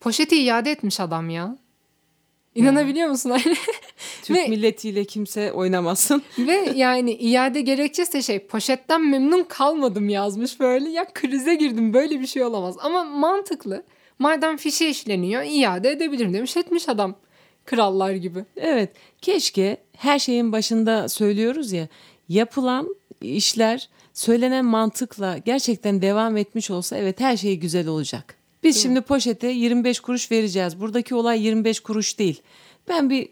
Poşeti 0.00 0.36
iade 0.42 0.70
etmiş 0.70 1.00
adam 1.00 1.30
ya. 1.30 1.56
İnanabiliyor 2.54 3.08
musun? 3.08 3.32
Türk 4.22 4.36
Ve- 4.36 4.48
milletiyle 4.48 5.04
kimse 5.04 5.52
oynamasın. 5.52 6.22
Ve 6.38 6.72
yani 6.74 7.12
iade 7.12 7.60
gerekçesi 7.60 8.12
de 8.12 8.22
şey 8.22 8.38
poşetten 8.38 9.06
memnun 9.10 9.44
kalmadım 9.44 10.08
yazmış 10.08 10.60
böyle. 10.60 10.90
Ya 10.90 11.06
krize 11.14 11.54
girdim 11.54 11.92
böyle 11.94 12.20
bir 12.20 12.26
şey 12.26 12.44
olamaz. 12.44 12.76
Ama 12.80 13.04
mantıklı. 13.04 13.82
Madem 14.20 14.56
fişe 14.56 14.88
işleniyor 14.88 15.42
iade 15.42 15.90
edebilirim 15.90 16.34
demiş 16.34 16.56
etmiş 16.56 16.88
adam. 16.88 17.14
Krallar 17.64 18.12
gibi. 18.12 18.44
Evet. 18.56 18.92
Keşke 19.22 19.76
her 19.96 20.18
şeyin 20.18 20.52
başında 20.52 21.08
söylüyoruz 21.08 21.72
ya 21.72 21.88
yapılan 22.28 22.96
işler 23.20 23.88
söylenen 24.14 24.64
mantıkla 24.64 25.38
gerçekten 25.38 26.02
devam 26.02 26.36
etmiş 26.36 26.70
olsa 26.70 26.96
evet 26.96 27.20
her 27.20 27.36
şey 27.36 27.58
güzel 27.58 27.86
olacak. 27.86 28.34
Biz 28.62 28.82
şimdi 28.82 29.00
poşete 29.00 29.48
25 29.48 30.00
kuruş 30.00 30.30
vereceğiz. 30.30 30.80
Buradaki 30.80 31.14
olay 31.14 31.46
25 31.46 31.80
kuruş 31.80 32.18
değil. 32.18 32.42
Ben 32.88 33.10
bir 33.10 33.28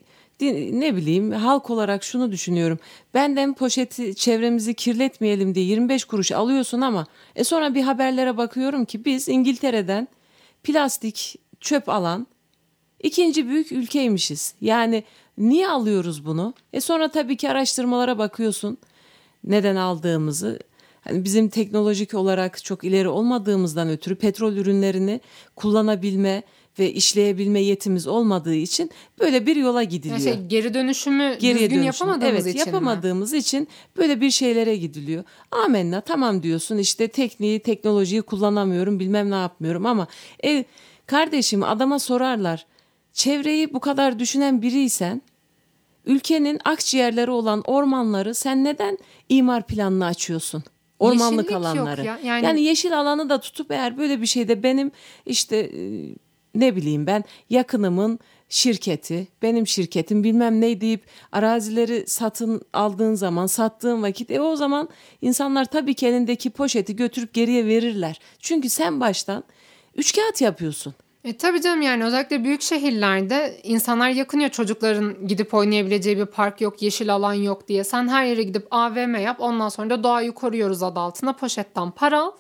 ne 0.73 0.97
bileyim 0.97 1.33
halk 1.33 1.71
olarak 1.71 2.05
şunu 2.05 2.33
düşünüyorum. 2.33 2.79
Benden 3.15 3.55
poşeti 3.55 4.15
çevremizi 4.15 4.75
kirletmeyelim 4.75 5.55
diye 5.55 5.65
25 5.65 6.05
kuruş 6.05 6.33
alıyorsun 6.33 6.81
ama 6.81 7.07
e 7.37 7.45
sonra 7.45 7.75
bir 7.75 7.83
haberlere 7.83 8.37
bakıyorum 8.37 8.85
ki 8.85 9.05
biz 9.05 9.29
İngiltere'den 9.29 10.09
plastik 10.65 11.37
çöp 11.61 11.89
alan 11.89 12.27
İkinci 13.03 13.49
büyük 13.49 13.73
ülkeymişiz. 13.73 14.55
Yani 14.61 15.05
niye 15.39 15.69
alıyoruz 15.69 16.27
bunu? 16.27 16.55
E 16.73 16.81
sonra 16.81 17.11
tabii 17.11 17.37
ki 17.37 17.51
araştırmalara 17.51 18.19
bakıyorsun. 18.19 18.79
Neden 19.45 19.77
aldığımızı. 19.77 20.59
Hani 21.01 21.25
bizim 21.25 21.49
teknolojik 21.49 22.15
olarak 22.15 22.65
çok 22.65 22.85
ileri 22.85 23.09
olmadığımızdan 23.09 23.89
ötürü 23.89 24.15
petrol 24.15 24.53
ürünlerini 24.53 25.21
kullanabilme 25.57 26.43
ve 26.79 26.93
işleyebilme 26.93 27.61
yetimiz 27.61 28.07
olmadığı 28.07 28.55
için 28.55 28.91
böyle 29.21 29.47
bir 29.47 29.57
yola 29.57 29.83
gidiliyor. 29.83 30.19
Yani 30.19 30.25
şey 30.37 30.47
geri 30.47 30.75
dönüşümü 30.75 31.37
Geriye 31.39 31.55
düzgün 31.55 31.83
dönüşüm. 31.83 31.83
yapamadığımız 32.09 32.47
evet, 32.47 32.55
için 32.55 32.69
mi? 32.69 32.75
yapamadığımız 32.75 33.33
için 33.33 33.69
böyle 33.97 34.21
bir 34.21 34.31
şeylere 34.31 34.77
gidiliyor. 34.77 35.25
Amenna 35.51 36.01
tamam 36.01 36.43
diyorsun 36.43 36.79
işte 36.79 37.09
tekniği 37.09 37.61
teknolojiyi 37.61 38.23
kullanamıyorum 38.23 39.01
bilmem 39.01 39.31
ne 39.31 39.35
yapmıyorum 39.35 39.87
ama 39.87 40.07
e, 40.45 40.65
kardeşim 41.07 41.63
adama 41.63 41.99
sorarlar 41.99 42.67
çevreyi 43.13 43.75
bu 43.75 43.81
kadar 43.81 44.19
düşünen 44.19 44.63
biriysen 44.63 45.23
ülkenin 46.07 46.61
akciğerleri 46.65 47.31
olan 47.31 47.63
ormanları 47.67 48.35
sen 48.35 48.65
neden 48.65 48.99
imar 49.29 49.67
planını 49.67 50.07
açıyorsun? 50.07 50.63
Ormanlık 50.99 51.51
Yeşillik 51.51 51.53
alanları. 51.57 52.05
ya, 52.05 52.19
Yani... 52.25 52.45
yani- 52.47 52.61
yeşil 52.63 52.99
alanı 52.99 53.29
da 53.29 53.41
tutup 53.41 53.71
eğer 53.71 53.99
böyle 53.99 54.21
bir 54.21 54.27
şeyde 54.27 54.63
benim 54.63 54.91
işte 55.27 55.57
e, 55.57 55.81
ne 56.59 56.77
bileyim 56.77 57.07
ben 57.07 57.25
yakınımın 57.51 58.19
şirketi, 58.49 59.29
benim 59.43 59.67
şirketim 59.67 60.25
bilmem 60.25 60.61
ne 60.61 60.81
deyip 60.81 61.07
arazileri 61.33 62.05
satın 62.07 62.63
aldığın 62.73 63.15
zaman, 63.15 63.47
sattığın 63.47 64.03
vakit 64.03 64.31
e 64.31 64.41
o 64.41 64.57
zaman 64.57 64.89
insanlar 65.23 65.65
tabii 65.65 65.95
ki 65.95 66.07
elindeki 66.07 66.51
poşeti 66.51 66.97
götürüp 66.97 67.35
geriye 67.35 67.67
verirler. 67.67 68.21
Çünkü 68.39 68.69
sen 68.69 69.01
baştan 69.01 69.45
üç 69.95 70.15
kağıt 70.17 70.41
yapıyorsun. 70.41 70.95
E 71.25 71.37
tabii 71.37 71.63
canım 71.63 71.83
yani 71.83 72.05
özellikle 72.05 72.45
büyük 72.45 72.63
şehirlerde 72.63 73.61
insanlar 73.63 74.09
yakınıyor 74.09 74.51
çocukların 74.51 75.27
gidip 75.27 75.55
oynayabileceği 75.55 76.19
bir 76.19 76.27
park 76.27 76.61
yok, 76.61 76.83
yeşil 76.83 77.15
alan 77.15 77.35
yok 77.35 77.69
diye. 77.69 77.85
Sen 77.85 78.09
her 78.09 78.25
yere 78.25 78.43
gidip 78.43 78.67
AVM 78.71 79.15
yap 79.17 79.37
ondan 79.41 79.69
sonra 79.69 79.91
da 79.91 80.03
doğayı 80.03 80.33
koruyoruz 80.33 80.83
adı 80.83 81.01
altına 81.01 81.33
poşetten 81.33 81.91
para 81.91 82.21
al. 82.21 82.33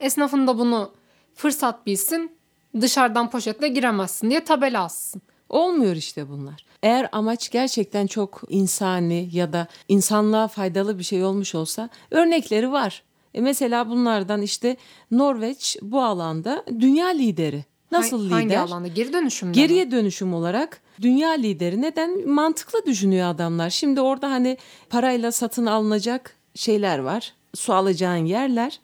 Esnafın 0.00 0.46
da 0.46 0.58
bunu 0.58 0.92
fırsat 1.34 1.86
bilsin 1.86 2.30
dışarıdan 2.80 3.30
poşetle 3.30 3.68
giremezsin 3.68 4.30
diye 4.30 4.44
tabela 4.44 4.84
assın. 4.84 5.22
Olmuyor 5.48 5.96
işte 5.96 6.28
bunlar. 6.28 6.64
Eğer 6.82 7.08
amaç 7.12 7.50
gerçekten 7.50 8.06
çok 8.06 8.42
insani 8.48 9.28
ya 9.32 9.52
da 9.52 9.66
insanlığa 9.88 10.48
faydalı 10.48 10.98
bir 10.98 11.04
şey 11.04 11.24
olmuş 11.24 11.54
olsa 11.54 11.88
örnekleri 12.10 12.72
var. 12.72 13.02
E 13.34 13.40
mesela 13.40 13.88
bunlardan 13.88 14.42
işte 14.42 14.76
Norveç 15.10 15.76
bu 15.82 16.02
alanda 16.02 16.64
dünya 16.80 17.08
lideri. 17.08 17.64
Nasıl 17.92 18.18
Ha- 18.18 18.24
lider? 18.24 18.56
Hangi 18.56 18.58
alanda? 18.58 18.88
Geri 18.88 19.12
dönüşümde 19.12 19.50
mi? 19.50 19.54
Geriye 19.66 19.90
dönüşüm 19.90 20.34
olarak 20.34 20.80
dünya 21.00 21.30
lideri 21.30 21.82
neden 21.82 22.28
mantıklı 22.28 22.86
düşünüyor 22.86 23.28
adamlar. 23.28 23.70
Şimdi 23.70 24.00
orada 24.00 24.30
hani 24.30 24.56
parayla 24.90 25.32
satın 25.32 25.66
alınacak 25.66 26.36
şeyler 26.54 26.98
var. 26.98 27.32
Su 27.54 27.74
alacağın 27.74 28.24
yerler. 28.24 28.80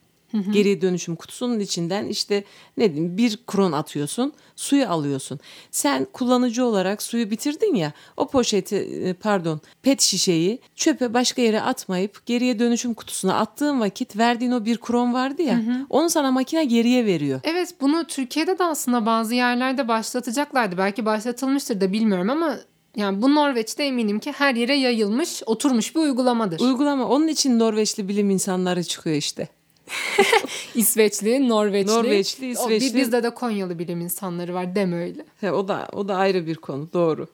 Geriye 0.53 0.81
dönüşüm 0.81 1.17
kutusunun 1.17 1.61
içinden 1.61 2.07
işte 2.07 2.45
ne 2.77 2.93
diyeyim 2.95 3.17
bir 3.17 3.39
kron 3.47 3.73
atıyorsun 3.73 4.33
suyu 4.57 4.89
alıyorsun. 4.89 5.41
Sen 5.71 6.07
kullanıcı 6.13 6.65
olarak 6.65 7.03
suyu 7.03 7.31
bitirdin 7.31 7.75
ya 7.75 7.93
o 8.17 8.29
poşeti 8.29 8.77
e, 8.77 9.13
pardon 9.13 9.61
pet 9.83 10.01
şişeyi 10.01 10.61
çöpe 10.75 11.15
başka 11.15 11.43
yere 11.43 11.61
atmayıp 11.61 12.27
geriye 12.27 12.59
dönüşüm 12.59 12.95
kutusuna 12.95 13.35
attığın 13.35 13.81
vakit 13.81 14.17
verdiğin 14.17 14.53
o 14.53 14.65
bir 14.65 14.79
kron 14.79 15.15
vardı 15.15 15.43
ya 15.43 15.61
onu 15.91 16.11
sana 16.11 16.31
makine 16.31 16.65
geriye 16.65 17.07
veriyor. 17.07 17.41
Evet 17.45 17.75
bunu 17.81 18.05
Türkiye'de 18.05 18.59
de 18.59 18.65
aslında 18.65 19.07
bazı 19.07 19.35
yerlerde 19.35 19.89
başlatacaklardı. 19.89 20.79
Belki 20.79 21.07
başlatılmıştır 21.07 21.81
da 21.81 21.93
bilmiyorum 21.93 22.31
ama 22.31 22.57
yani 22.97 23.23
bu 23.23 23.35
Norveç'te 23.35 23.85
eminim 23.85 24.21
ki 24.21 24.33
her 24.33 24.55
yere 24.55 24.77
yayılmış, 24.77 25.43
oturmuş 25.47 25.95
bir 25.95 26.01
uygulamadır. 26.01 26.61
Uygulama 26.61 27.09
onun 27.09 27.29
için 27.29 27.59
Norveçli 27.59 28.09
bilim 28.09 28.31
insanları 28.31 28.85
çıkıyor 28.85 29.17
işte. 29.17 29.49
İsveçli, 30.75 31.49
Norveçli. 31.49 31.93
Norveçli, 31.93 32.47
O, 32.47 32.51
İsveçli. 32.51 32.95
bi- 32.95 32.99
bizde 33.01 33.23
de 33.23 33.31
Konyalı 33.31 33.79
bilim 33.79 34.01
insanları 34.01 34.55
var 34.55 34.75
deme 34.75 34.97
öyle. 34.97 35.25
He, 35.41 35.53
o 35.53 35.69
da 35.69 35.89
o 35.93 36.09
da 36.09 36.17
ayrı 36.17 36.47
bir 36.47 36.55
konu 36.57 36.93
doğru. 36.93 37.27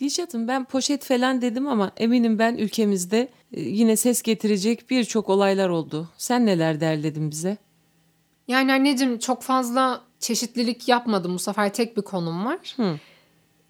Dilşat'ım 0.00 0.48
ben 0.48 0.64
poşet 0.64 1.04
falan 1.04 1.42
dedim 1.42 1.68
ama 1.68 1.92
eminim 1.96 2.38
ben 2.38 2.54
ülkemizde 2.56 3.28
e, 3.52 3.60
yine 3.60 3.96
ses 3.96 4.22
getirecek 4.22 4.90
birçok 4.90 5.28
olaylar 5.30 5.68
oldu. 5.68 6.08
Sen 6.16 6.46
neler 6.46 6.80
derledin 6.80 7.30
bize? 7.30 7.56
Yani 8.48 8.72
anneciğim 8.72 9.18
çok 9.18 9.42
fazla 9.42 10.00
çeşitlilik 10.20 10.88
yapmadım 10.88 11.34
bu 11.34 11.38
sefer 11.38 11.72
tek 11.72 11.96
bir 11.96 12.02
konum 12.02 12.44
var. 12.44 12.74
Hı. 12.76 12.96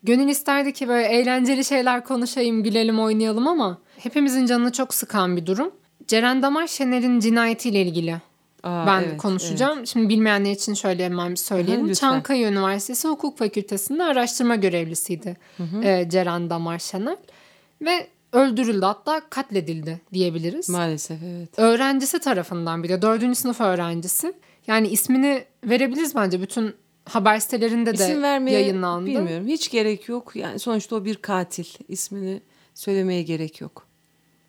Gönül 0.02 0.28
isterdi 0.28 0.72
ki 0.72 0.88
böyle 0.88 1.06
eğlenceli 1.06 1.64
şeyler 1.64 2.04
konuşayım, 2.04 2.62
gülelim, 2.62 2.98
oynayalım 3.00 3.48
ama 3.48 3.78
hepimizin 3.98 4.46
canını 4.46 4.72
çok 4.72 4.94
sıkan 4.94 5.36
bir 5.36 5.46
durum. 5.46 5.70
Ceren 6.08 6.42
Damar 6.42 6.66
Şener'in 6.66 7.20
cinayetiyle 7.20 7.82
ilgili 7.82 8.20
Aa, 8.62 8.86
ben 8.86 9.02
evet, 9.02 9.16
konuşacağım. 9.16 9.86
Şimdi 9.86 10.08
bilmeyenler 10.08 10.52
için 10.52 10.74
şöyle 10.74 11.04
hemen 11.04 11.30
bir 11.30 11.36
söyleyelim. 11.36 11.88
Hı. 11.88 11.94
Çankaya 11.94 12.48
Üniversitesi 12.48 13.08
Hukuk 13.08 13.38
Fakültesi'nde 13.38 14.04
araştırma 14.04 14.56
görevlisiydi 14.56 15.36
e, 15.82 16.06
Ceren 16.10 16.50
Damar 16.50 16.78
Şener. 16.78 17.16
Ve 17.82 18.06
öldürüldü 18.32 18.84
hatta 18.84 19.22
katledildi 19.30 20.00
diyebiliriz. 20.12 20.54
evet. 20.54 20.78
Maalesef 20.78 21.22
evet. 21.22 21.58
öğrencisi 21.58 22.18
tarafından 22.18 22.82
bir 22.82 22.88
de 22.88 23.02
dördüncü 23.02 23.34
sınıf 23.34 23.60
öğrencisi. 23.60 24.34
Yani 24.66 24.88
ismini 24.88 25.44
verebiliriz 25.64 26.14
bence 26.14 26.42
bütün 26.42 26.74
haber 27.04 27.38
sitelerinde 27.38 27.98
de 27.98 28.04
İsim 28.04 28.22
vermeye 28.22 28.60
yayınlandı. 28.60 29.06
bilmiyorum. 29.06 29.46
Hiç 29.46 29.70
gerek 29.70 30.08
yok. 30.08 30.36
Yani 30.36 30.58
sonuçta 30.58 30.96
o 30.96 31.04
bir 31.04 31.14
katil. 31.14 31.66
İsmini 31.88 32.42
söylemeye 32.74 33.22
gerek 33.22 33.60
yok. 33.60 33.86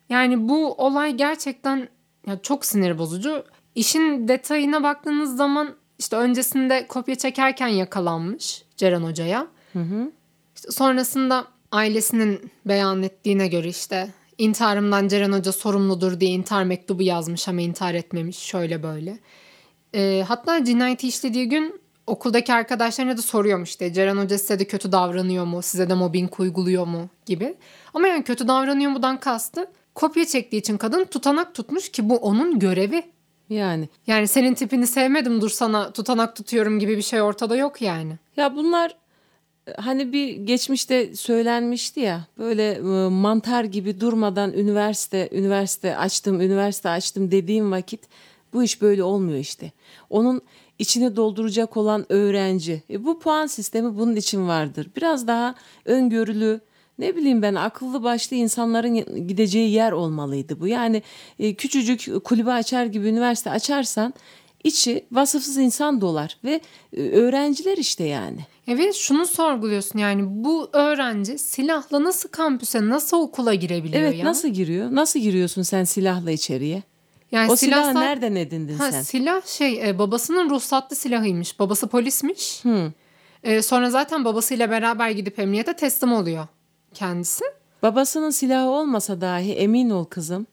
Yani 0.08 0.48
bu 0.48 0.72
olay 0.74 1.14
gerçekten 1.14 1.88
ya 2.26 2.42
çok 2.42 2.64
sinir 2.64 2.98
bozucu. 2.98 3.44
İşin 3.74 4.28
detayına 4.28 4.82
baktığınız 4.82 5.36
zaman 5.36 5.74
işte 5.98 6.16
öncesinde 6.16 6.86
kopya 6.86 7.14
çekerken 7.14 7.68
yakalanmış 7.68 8.64
Ceren 8.76 9.02
Hoca'ya. 9.02 9.46
İşte 10.56 10.70
sonrasında 10.70 11.44
ailesinin 11.72 12.50
beyan 12.66 13.02
ettiğine 13.02 13.48
göre 13.48 13.68
işte 13.68 14.08
intiharımdan 14.38 15.08
Ceren 15.08 15.32
Hoca 15.32 15.52
sorumludur 15.52 16.20
diye 16.20 16.30
intihar 16.30 16.64
mektubu 16.64 17.02
yazmış 17.02 17.48
ama 17.48 17.60
intihar 17.60 17.94
etmemiş 17.94 18.38
şöyle 18.38 18.82
böyle. 18.82 19.18
Ee, 19.94 20.24
hatta 20.28 20.64
cinayeti 20.64 21.08
işlediği 21.08 21.48
gün 21.48 21.80
okuldaki 22.06 22.52
arkadaşlarına 22.52 23.16
da 23.16 23.22
soruyormuş 23.22 23.68
işte 23.68 23.92
Ceren 23.92 24.16
Hoca 24.16 24.38
size 24.38 24.58
de 24.58 24.64
kötü 24.64 24.92
davranıyor 24.92 25.44
mu? 25.44 25.62
Size 25.62 25.88
de 25.88 25.94
mobbing 25.94 26.40
uyguluyor 26.40 26.86
mu? 26.86 27.08
gibi. 27.26 27.54
Ama 27.94 28.08
yani 28.08 28.24
kötü 28.24 28.48
davranıyor 28.48 28.90
mudan 28.90 29.20
kastı 29.20 29.70
kopya 29.96 30.24
çektiği 30.24 30.56
için 30.56 30.76
kadın 30.76 31.04
tutanak 31.04 31.54
tutmuş 31.54 31.88
ki 31.88 32.08
bu 32.08 32.16
onun 32.16 32.58
görevi. 32.58 33.02
Yani 33.48 33.88
Yani 34.06 34.28
senin 34.28 34.54
tipini 34.54 34.86
sevmedim 34.86 35.40
dur 35.40 35.50
sana 35.50 35.92
tutanak 35.92 36.36
tutuyorum 36.36 36.78
gibi 36.78 36.96
bir 36.96 37.02
şey 37.02 37.22
ortada 37.22 37.56
yok 37.56 37.82
yani. 37.82 38.18
ya 38.36 38.56
bunlar 38.56 38.96
Hani 39.76 40.12
bir 40.12 40.36
geçmişte 40.36 41.16
söylenmişti 41.16 42.00
ya 42.00 42.26
böyle 42.38 42.72
e, 42.72 43.08
mantar 43.08 43.64
gibi 43.64 44.00
durmadan 44.00 44.52
üniversite 44.52 45.28
üniversite 45.32 45.96
açtım 45.96 46.40
üniversite 46.40 46.88
açtım 46.88 47.30
dediğim 47.30 47.72
vakit 47.72 48.00
bu 48.52 48.62
iş 48.62 48.82
böyle 48.82 49.02
olmuyor 49.02 49.38
işte. 49.38 49.72
Onun 50.10 50.42
içine 50.78 51.16
dolduracak 51.16 51.76
olan 51.76 52.06
öğrenci. 52.08 52.82
E, 52.90 53.04
bu 53.04 53.18
puan 53.18 53.46
sistemi 53.46 53.98
bunun 53.98 54.16
için 54.16 54.48
vardır. 54.48 54.90
Biraz 54.96 55.26
daha 55.26 55.54
öngörülü 55.84 56.60
ne 56.98 57.16
bileyim 57.16 57.42
ben 57.42 57.54
akıllı 57.54 58.02
başlı 58.02 58.36
insanların 58.36 59.26
gideceği 59.28 59.70
yer 59.70 59.92
olmalıydı 59.92 60.60
bu. 60.60 60.66
Yani 60.68 61.02
e, 61.38 61.54
küçücük 61.54 62.24
kulübe 62.24 62.52
açar 62.52 62.84
gibi 62.86 63.08
üniversite 63.08 63.50
açarsan 63.50 64.14
içi 64.64 65.04
vasıfsız 65.12 65.56
insan 65.56 66.00
dolar 66.00 66.36
ve 66.44 66.60
e, 66.96 67.00
öğrenciler 67.10 67.76
işte 67.78 68.04
yani. 68.04 68.40
Evet 68.68 68.94
şunu 68.94 69.26
sorguluyorsun 69.26 69.98
yani 69.98 70.22
bu 70.26 70.70
öğrenci 70.72 71.38
silahla 71.38 72.04
nasıl 72.04 72.28
kampüse 72.28 72.88
nasıl 72.88 73.16
okula 73.20 73.54
girebiliyor 73.54 74.02
Evet 74.02 74.18
ya? 74.18 74.24
nasıl 74.24 74.48
giriyor? 74.48 74.88
Nasıl 74.94 75.20
giriyorsun 75.20 75.62
sen 75.62 75.84
silahla 75.84 76.30
içeriye? 76.30 76.82
Yani 77.32 77.52
o 77.52 77.56
silahı 77.56 77.80
silahsal- 77.90 78.00
nereden 78.00 78.34
edindin 78.34 78.74
Ha, 78.78 78.92
sen? 78.92 79.02
silah 79.02 79.46
şey 79.46 79.88
e, 79.88 79.98
babasının 79.98 80.50
ruhsatlı 80.50 80.96
silahıymış. 80.96 81.58
Babası 81.58 81.86
polismiş. 81.88 82.64
Hı. 82.64 82.92
E, 83.42 83.62
sonra 83.62 83.90
zaten 83.90 84.24
babasıyla 84.24 84.70
beraber 84.70 85.10
gidip 85.10 85.38
emniyete 85.38 85.72
teslim 85.76 86.12
oluyor 86.12 86.46
kendisi. 86.96 87.44
Babasının 87.82 88.30
silahı 88.30 88.68
olmasa 88.68 89.20
dahi 89.20 89.52
emin 89.52 89.90
ol 89.90 90.04
kızım. 90.04 90.46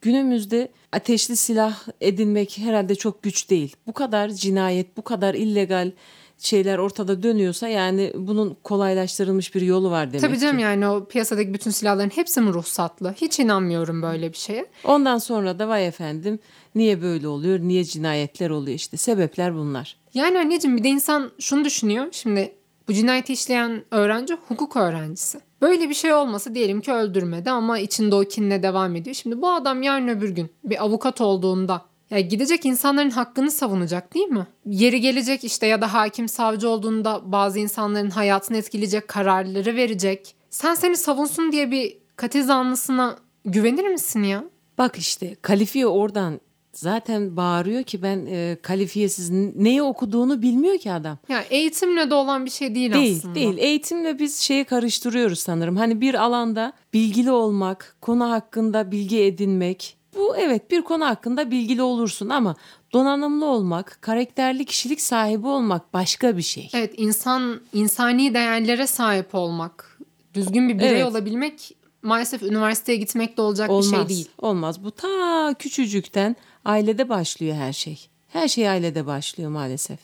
Günümüzde 0.00 0.68
ateşli 0.92 1.36
silah 1.36 1.82
edinmek 2.00 2.58
herhalde 2.58 2.94
çok 2.94 3.22
güç 3.22 3.50
değil. 3.50 3.76
Bu 3.86 3.92
kadar 3.92 4.28
cinayet, 4.28 4.96
bu 4.96 5.02
kadar 5.02 5.34
illegal 5.34 5.90
şeyler 6.38 6.78
ortada 6.78 7.22
dönüyorsa 7.22 7.68
yani 7.68 8.12
bunun 8.16 8.56
kolaylaştırılmış 8.64 9.54
bir 9.54 9.60
yolu 9.62 9.90
var 9.90 10.08
demek 10.08 10.20
Tabii 10.20 10.38
canım 10.38 10.56
ki. 10.56 10.62
yani 10.62 10.88
o 10.88 11.04
piyasadaki 11.04 11.54
bütün 11.54 11.70
silahların 11.70 12.10
hepsi 12.10 12.40
mi 12.40 12.52
ruhsatlı? 12.52 13.14
Hiç 13.16 13.40
inanmıyorum 13.40 14.02
böyle 14.02 14.32
bir 14.32 14.36
şeye. 14.36 14.66
Ondan 14.84 15.18
sonra 15.18 15.58
da 15.58 15.68
vay 15.68 15.86
efendim 15.86 16.38
niye 16.74 17.02
böyle 17.02 17.28
oluyor, 17.28 17.60
niye 17.60 17.84
cinayetler 17.84 18.50
oluyor 18.50 18.76
işte. 18.76 18.96
Sebepler 18.96 19.54
bunlar. 19.54 19.96
Yani 20.14 20.38
anneciğim 20.38 20.76
bir 20.76 20.84
de 20.84 20.88
insan 20.88 21.30
şunu 21.38 21.64
düşünüyor. 21.64 22.06
Şimdi 22.12 22.52
bu 22.88 22.92
cinayeti 22.92 23.32
işleyen 23.32 23.84
öğrenci 23.90 24.34
hukuk 24.48 24.76
öğrencisi. 24.76 25.40
Böyle 25.62 25.88
bir 25.88 25.94
şey 25.94 26.12
olmasa 26.12 26.54
diyelim 26.54 26.80
ki 26.80 26.92
öldürmedi 26.92 27.50
ama 27.50 27.78
içinde 27.78 28.14
o 28.14 28.20
kinle 28.20 28.62
devam 28.62 28.96
ediyor. 28.96 29.14
Şimdi 29.14 29.42
bu 29.42 29.50
adam 29.50 29.82
yarın 29.82 30.08
öbür 30.08 30.28
gün 30.28 30.50
bir 30.64 30.84
avukat 30.84 31.20
olduğunda 31.20 31.82
ya 32.10 32.20
gidecek 32.20 32.64
insanların 32.64 33.10
hakkını 33.10 33.50
savunacak 33.50 34.14
değil 34.14 34.26
mi? 34.26 34.46
Yeri 34.66 35.00
gelecek 35.00 35.44
işte 35.44 35.66
ya 35.66 35.80
da 35.80 35.94
hakim 35.94 36.28
savcı 36.28 36.68
olduğunda 36.68 37.32
bazı 37.32 37.58
insanların 37.58 38.10
hayatını 38.10 38.56
etkileyecek 38.56 39.08
kararları 39.08 39.76
verecek. 39.76 40.36
Sen 40.50 40.74
seni 40.74 40.96
savunsun 40.96 41.52
diye 41.52 41.70
bir 41.70 41.98
katil 42.16 42.42
zanlısına 42.42 43.16
güvenir 43.44 43.88
misin 43.88 44.22
ya? 44.22 44.44
Bak 44.78 44.98
işte 44.98 45.34
kalifiye 45.42 45.86
oradan 45.86 46.40
zaten 46.78 47.36
bağırıyor 47.36 47.82
ki 47.82 48.02
ben 48.02 48.26
e, 48.26 48.56
kalifiyesiz 48.62 49.30
neyi 49.56 49.82
okuduğunu 49.82 50.42
bilmiyor 50.42 50.78
ki 50.78 50.92
adam. 50.92 51.18
Ya 51.28 51.40
eğitimle 51.50 52.10
de 52.10 52.14
olan 52.14 52.44
bir 52.44 52.50
şey 52.50 52.74
değil, 52.74 52.92
Değil 52.92 53.16
aslında. 53.18 53.34
değil 53.34 53.54
eğitimle 53.58 54.18
biz 54.18 54.38
şeyi 54.38 54.64
karıştırıyoruz 54.64 55.38
sanırım. 55.38 55.76
Hani 55.76 56.00
bir 56.00 56.14
alanda 56.14 56.72
bilgili 56.92 57.30
olmak, 57.30 57.96
konu 58.00 58.30
hakkında 58.30 58.90
bilgi 58.92 59.20
edinmek. 59.22 59.96
Bu 60.16 60.36
evet 60.36 60.70
bir 60.70 60.82
konu 60.82 61.06
hakkında 61.06 61.50
bilgili 61.50 61.82
olursun 61.82 62.28
ama 62.28 62.56
donanımlı 62.92 63.44
olmak, 63.46 63.98
karakterli 64.00 64.64
kişilik 64.64 65.00
sahibi 65.00 65.46
olmak 65.46 65.94
başka 65.94 66.36
bir 66.36 66.42
şey. 66.42 66.70
Evet 66.74 66.94
insan 66.96 67.60
insani 67.72 68.34
değerlere 68.34 68.86
sahip 68.86 69.34
olmak, 69.34 69.98
düzgün 70.34 70.68
bir 70.68 70.78
birey 70.78 70.88
Evet. 70.90 71.04
olabilmek 71.06 71.76
maalesef 72.02 72.42
üniversiteye 72.42 72.98
gitmekle 72.98 73.42
olacak 73.42 73.70
Olmaz. 73.70 73.92
bir 73.92 73.96
şey 73.96 74.08
değil. 74.08 74.28
Olmaz. 74.38 74.84
Bu 74.84 74.90
ta 74.90 75.54
küçücükten 75.58 76.36
ailede 76.64 77.08
başlıyor 77.08 77.56
her 77.56 77.72
şey. 77.72 78.06
Her 78.28 78.48
şey 78.48 78.68
ailede 78.68 79.06
başlıyor 79.06 79.50
maalesef. 79.50 79.98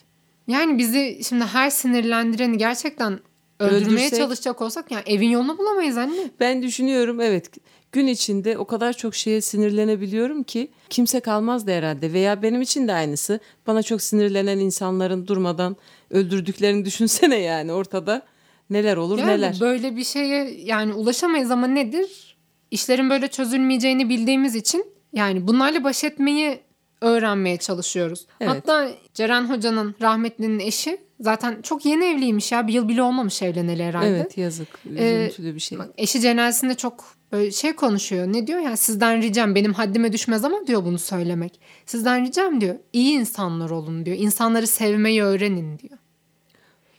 Yani 0.48 0.78
bizi 0.78 1.20
şimdi 1.28 1.44
her 1.44 1.70
sinirlendireni 1.70 2.58
gerçekten 2.58 3.20
öldürmeye 3.58 4.08
Öldürsek- 4.08 4.16
çalışacak 4.18 4.62
olsak 4.62 4.90
yani 4.90 5.02
evin 5.06 5.30
yolunu 5.30 5.58
bulamayız 5.58 5.96
anne. 5.96 6.30
Ben 6.40 6.62
düşünüyorum 6.62 7.20
evet 7.20 7.50
gün 7.92 8.06
içinde 8.06 8.58
o 8.58 8.64
kadar 8.64 8.92
çok 8.92 9.14
şeye 9.14 9.40
sinirlenebiliyorum 9.40 10.42
ki 10.42 10.70
kimse 10.90 11.20
kalmazdı 11.20 11.70
herhalde 11.70 12.12
veya 12.12 12.42
benim 12.42 12.62
için 12.62 12.88
de 12.88 12.92
aynısı. 12.92 13.40
Bana 13.66 13.82
çok 13.82 14.02
sinirlenen 14.02 14.58
insanların 14.58 15.26
durmadan 15.26 15.76
öldürdüklerini 16.10 16.84
düşünsene 16.84 17.38
yani 17.38 17.72
ortada 17.72 18.22
neler 18.70 18.96
olur 18.96 19.18
Yani 19.18 19.30
neler. 19.30 19.56
böyle 19.60 19.96
bir 19.96 20.04
şeye 20.04 20.60
yani 20.64 20.92
ulaşamayız 20.94 21.50
ama 21.50 21.66
nedir? 21.66 22.36
İşlerin 22.70 23.10
böyle 23.10 23.28
çözülmeyeceğini 23.28 24.08
bildiğimiz 24.08 24.54
için 24.54 24.86
yani 25.12 25.48
bunlarla 25.48 25.84
baş 25.84 26.04
etmeyi 26.04 26.60
öğrenmeye 27.00 27.56
çalışıyoruz. 27.56 28.26
Evet. 28.40 28.52
Hatta 28.52 28.88
Ceren 29.14 29.50
Hoca'nın 29.50 29.94
rahmetlinin 30.02 30.58
eşi 30.58 30.98
zaten 31.20 31.62
çok 31.62 31.86
yeni 31.86 32.04
evliymiş 32.04 32.52
ya 32.52 32.66
bir 32.66 32.72
yıl 32.72 32.88
bile 32.88 33.02
olmamış 33.02 33.42
evleneli 33.42 33.84
herhalde. 33.84 34.08
Evet 34.08 34.38
yazık 34.38 34.68
üzüntülü 34.84 35.54
bir 35.54 35.60
şey. 35.60 35.78
Eşi 35.96 36.20
cenazesinde 36.20 36.74
çok 36.74 37.04
böyle 37.32 37.50
şey 37.50 37.72
konuşuyor. 37.72 38.26
Ne 38.26 38.46
diyor 38.46 38.60
ya 38.60 38.76
sizden 38.76 39.22
ricam 39.22 39.54
benim 39.54 39.72
haddime 39.72 40.12
düşmez 40.12 40.44
ama 40.44 40.66
diyor 40.66 40.84
bunu 40.84 40.98
söylemek. 40.98 41.60
Sizden 41.86 42.26
ricam 42.26 42.60
diyor 42.60 42.74
iyi 42.92 43.12
insanlar 43.12 43.70
olun 43.70 44.06
diyor. 44.06 44.16
İnsanları 44.16 44.66
sevmeyi 44.66 45.22
öğrenin 45.22 45.78
diyor. 45.78 45.98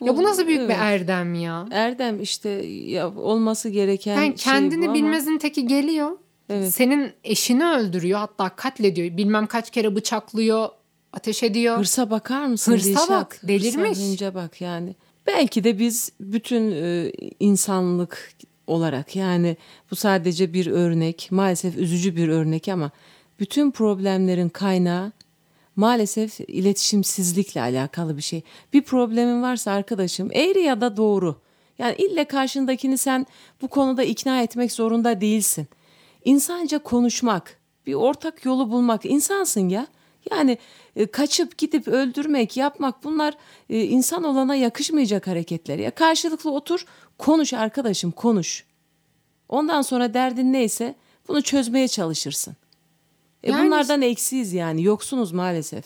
Ya 0.02 0.18
bu 0.18 0.24
nasıl 0.24 0.48
büyük 0.48 0.60
Evet. 0.60 0.70
bir 0.70 0.76
erdem 0.76 1.34
ya. 1.34 1.66
Erdem 1.72 2.22
işte 2.22 2.50
ya 2.50 3.16
olması 3.16 3.70
gereken 3.70 4.16
Yani 4.16 4.38
şey 4.38 4.54
kendini 4.54 4.82
bu 4.82 4.86
ama 4.86 4.94
bilmezin 4.94 5.38
teki 5.38 5.68
geliyor. 5.68 6.12
Evet. 6.50 6.74
Senin 6.74 7.14
eşini 7.24 7.66
öldürüyor 7.66 8.20
hatta 8.20 8.50
katlediyor. 8.56 9.18
Bilmem 9.18 9.48
kaç 9.48 9.72
kere 9.72 9.96
bıçaklıyor, 9.96 10.70
ateş 11.14 11.44
ediyor. 11.44 11.78
Hırsa 11.78 12.10
bakar 12.10 12.46
mısın? 12.46 12.72
Hırsa 12.72 12.90
Dilşat? 12.90 13.10
bak, 13.10 13.40
delirmiş. 13.44 14.00
Hırsa 14.00 14.36
bak 14.36 14.62
yani. 14.62 14.96
Belki 15.28 15.64
de 15.64 15.80
biz 15.80 16.12
bütün 16.20 16.72
e, 16.72 17.12
insanlık 17.40 18.34
olarak 18.68 19.16
yani 19.16 19.58
bu 19.92 19.96
sadece 19.96 20.54
bir 20.54 20.68
örnek 20.68 21.28
maalesef 21.32 21.78
üzücü 21.78 22.16
bir 22.16 22.28
örnek 22.28 22.68
ama 22.68 22.92
bütün 23.40 23.72
problemlerin 23.72 24.50
kaynağı 24.50 25.12
maalesef 25.76 26.40
iletişimsizlikle 26.40 27.62
alakalı 27.62 28.18
bir 28.18 28.22
şey. 28.22 28.42
Bir 28.74 28.82
problemin 28.82 29.42
varsa 29.42 29.72
arkadaşım 29.72 30.30
eğri 30.34 30.62
ya 30.62 30.82
da 30.82 30.98
doğru. 30.98 31.42
Yani 31.80 31.96
ille 31.96 32.26
karşındakini 32.26 32.98
sen 32.98 33.26
bu 33.62 33.68
konuda 33.68 34.04
ikna 34.04 34.42
etmek 34.42 34.72
zorunda 34.72 35.22
değilsin. 35.22 35.68
İnsanca 36.26 36.80
konuşmak, 36.80 37.60
bir 37.86 37.94
ortak 37.94 38.46
yolu 38.46 38.72
bulmak 38.72 39.06
insansın 39.06 39.70
ya. 39.70 39.88
Yani 40.32 40.58
e, 40.96 41.06
kaçıp 41.06 41.58
gidip 41.58 41.88
öldürmek, 41.88 42.58
yapmak 42.58 43.04
bunlar 43.04 43.34
e, 43.70 43.84
insan 43.84 44.24
olana 44.24 44.56
yakışmayacak 44.56 45.28
hareketler. 45.28 45.80
Ya 45.80 45.92
karşılıklı 45.92 46.52
otur, 46.52 46.86
konuş 47.18 47.54
arkadaşım, 47.54 48.12
konuş. 48.12 48.66
Ondan 49.50 49.82
sonra 49.82 50.14
derdin 50.14 50.54
neyse 50.54 50.96
bunu 51.28 51.42
çözmeye 51.42 51.88
çalışırsın. 51.88 52.56
E 53.44 53.52
Yani- 53.52 53.66
bunlardan 53.66 54.02
eksiyiz 54.02 54.54
yani, 54.54 54.84
yoksunuz 54.84 55.32
maalesef. 55.32 55.86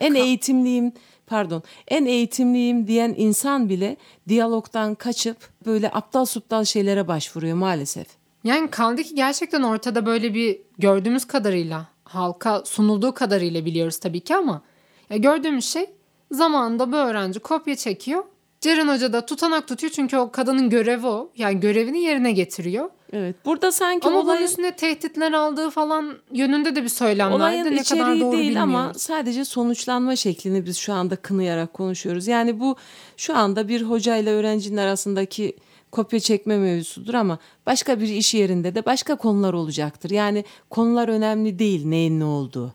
En 0.00 0.12
ka- 0.12 0.18
eğitimliyim, 0.18 0.92
pardon, 1.26 1.62
en 1.88 2.04
eğitimliyim 2.04 2.86
diyen 2.86 3.14
insan 3.16 3.68
bile 3.68 3.96
diyalogdan 4.28 4.94
kaçıp 4.94 5.36
böyle 5.66 5.90
aptal 5.90 6.24
suptal 6.24 6.64
şeylere 6.64 7.08
başvuruyor 7.08 7.56
maalesef. 7.56 8.06
Yani 8.44 8.70
kaldı 8.70 9.02
ki 9.02 9.14
gerçekten 9.14 9.62
ortada 9.62 10.06
böyle 10.06 10.34
bir 10.34 10.60
gördüğümüz 10.78 11.24
kadarıyla 11.24 11.86
halka 12.04 12.62
sunulduğu 12.64 13.14
kadarıyla 13.14 13.64
biliyoruz 13.64 13.98
tabii 13.98 14.20
ki 14.20 14.36
ama 14.36 14.62
ya 15.10 15.16
gördüğümüz 15.16 15.64
şey 15.64 15.90
zamanında 16.30 16.92
bu 16.92 16.96
öğrenci 16.96 17.40
kopya 17.40 17.76
çekiyor. 17.76 18.24
Ceren 18.60 18.88
Hoca 18.88 19.12
da 19.12 19.26
tutanak 19.26 19.68
tutuyor 19.68 19.92
çünkü 19.92 20.16
o 20.16 20.30
kadının 20.30 20.70
görevi 20.70 21.06
o. 21.06 21.30
Yani 21.36 21.60
görevini 21.60 22.00
yerine 22.00 22.32
getiriyor. 22.32 22.90
Evet. 23.12 23.36
Burada 23.44 23.72
sanki 23.72 24.08
Ama 24.08 24.16
bunun 24.16 24.26
olayın, 24.26 24.44
üstüne 24.44 24.76
tehditler 24.76 25.32
aldığı 25.32 25.70
falan 25.70 26.14
yönünde 26.32 26.76
de 26.76 26.82
bir 26.82 26.88
söylemler 26.88 27.32
de 27.32 27.42
olayın 27.42 27.64
ne 27.64 27.64
kadar 27.64 27.80
içeriği 27.80 28.20
doğru 28.20 28.32
değil 28.32 28.62
ama 28.62 28.78
bilmiyoruz. 28.78 29.02
sadece 29.02 29.44
sonuçlanma 29.44 30.16
şeklini 30.16 30.66
biz 30.66 30.76
şu 30.76 30.92
anda 30.92 31.16
kınayarak 31.16 31.72
konuşuyoruz. 31.72 32.26
Yani 32.26 32.60
bu 32.60 32.76
şu 33.16 33.36
anda 33.36 33.68
bir 33.68 33.82
hoca 33.82 34.16
ile 34.16 34.30
öğrencinin 34.30 34.76
arasındaki 34.76 35.56
kopya 35.94 36.20
çekme 36.20 36.58
mevzusudur 36.58 37.14
ama 37.14 37.38
başka 37.66 38.00
bir 38.00 38.08
iş 38.08 38.34
yerinde 38.34 38.74
de 38.74 38.84
başka 38.86 39.16
konular 39.16 39.52
olacaktır. 39.52 40.10
Yani 40.10 40.44
konular 40.70 41.08
önemli 41.08 41.58
değil 41.58 41.86
neyin 41.86 42.20
ne 42.20 42.24
olduğu. 42.24 42.74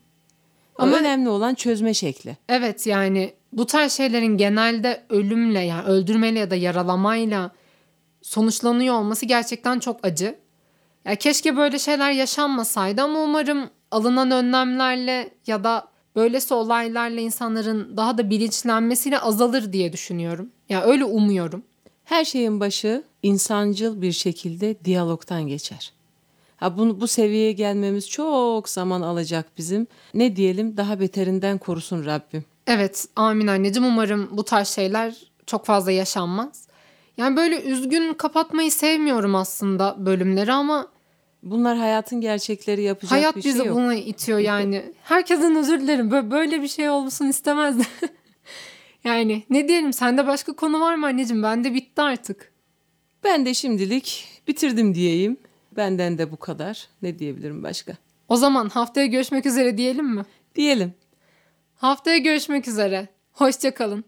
Ama 0.76 0.98
önemli 0.98 1.30
olan 1.30 1.54
çözme 1.54 1.94
şekli. 1.94 2.38
Evet 2.50 2.88
yani 2.88 3.34
bu 3.54 3.66
tarz 3.66 3.92
şeylerin 3.92 4.38
genelde 4.38 5.04
ölümle 5.10 5.60
yani 5.60 5.84
öldürmeyle 5.88 6.40
ya 6.40 6.52
da 6.52 6.56
yaralamayla 6.56 7.52
sonuçlanıyor 8.22 8.96
olması 8.96 9.26
gerçekten 9.26 9.80
çok 9.80 10.06
acı. 10.06 10.36
Ya 11.06 11.16
keşke 11.16 11.58
böyle 11.58 11.80
şeyler 11.80 12.12
yaşanmasaydı 12.12 13.02
ama 13.02 13.20
umarım 13.20 13.70
alınan 13.92 14.32
önlemlerle 14.32 15.30
ya 15.48 15.64
da 15.64 15.88
böylesi 16.16 16.54
olaylarla 16.54 17.22
insanların 17.22 17.98
daha 17.98 18.18
da 18.18 18.30
bilinçlenmesiyle 18.30 19.20
azalır 19.20 19.74
diye 19.74 19.94
düşünüyorum. 19.94 20.52
Ya 20.70 20.84
öyle 20.84 21.06
umuyorum. 21.06 21.64
Her 22.10 22.26
şeyin 22.26 22.60
başı 22.60 23.04
insancıl 23.24 24.02
bir 24.02 24.12
şekilde 24.12 24.76
diyalogtan 24.86 25.48
geçer. 25.48 25.94
Ha 26.58 26.78
bunu 26.78 27.02
bu 27.02 27.08
seviyeye 27.08 27.52
gelmemiz 27.52 28.10
çok 28.10 28.70
zaman 28.70 29.02
alacak 29.02 29.46
bizim. 29.58 29.88
Ne 30.14 30.36
diyelim 30.36 30.78
daha 30.78 31.00
beterinden 31.00 31.58
korusun 31.58 32.06
Rabbim. 32.06 32.46
Evet 32.68 33.06
amin 33.16 33.48
anneciğim 33.48 33.90
umarım 33.90 34.30
bu 34.32 34.44
tarz 34.44 34.68
şeyler 34.68 35.16
çok 35.46 35.66
fazla 35.66 35.92
yaşanmaz. 35.92 36.68
Yani 37.18 37.38
böyle 37.38 37.62
üzgün 37.62 38.14
kapatmayı 38.14 38.72
sevmiyorum 38.72 39.36
aslında 39.36 39.96
bölümleri 40.00 40.54
ama 40.54 40.88
Bunlar 41.44 41.78
hayatın 41.78 42.22
gerçekleri 42.22 42.82
yapacak 42.82 43.12
hayat 43.12 43.36
bir 43.36 43.42
şey 43.42 43.52
bizi 43.54 43.68
yok. 43.68 43.76
buna 43.76 43.96
itiyor 43.96 44.40
yani. 44.40 44.94
Herkesten 45.04 45.56
özür 45.56 45.80
dilerim. 45.82 46.10
Bö- 46.10 46.32
Böyle 46.32 46.62
bir 46.62 46.68
şey 46.68 46.90
olmasını 46.90 47.30
istemezdim. 47.30 47.86
yani 49.04 49.44
ne 49.50 49.68
diyelim 49.68 49.94
sende 49.94 50.28
başka 50.28 50.54
konu 50.54 50.82
var 50.82 50.96
mı 50.96 51.06
anneciğim? 51.06 51.44
Bende 51.44 51.74
bitti 51.74 52.02
artık. 52.02 52.52
Ben 53.24 53.46
de 53.46 53.54
şimdilik 53.54 54.28
bitirdim 54.48 54.96
diyeyim. 54.96 55.38
Benden 55.72 56.18
de 56.18 56.32
bu 56.32 56.38
kadar. 56.38 56.88
Ne 57.02 57.20
diyebilirim 57.20 57.64
başka? 57.64 57.94
O 58.30 58.36
zaman 58.36 58.70
haftaya 58.70 59.06
görüşmek 59.06 59.46
üzere 59.46 59.78
diyelim 59.78 60.16
mi? 60.16 60.26
Diyelim. 60.56 60.94
Haftaya 61.76 62.18
görüşmek 62.18 62.68
üzere. 62.68 63.08
Hoşça 63.32 63.74
kalın. 63.74 64.04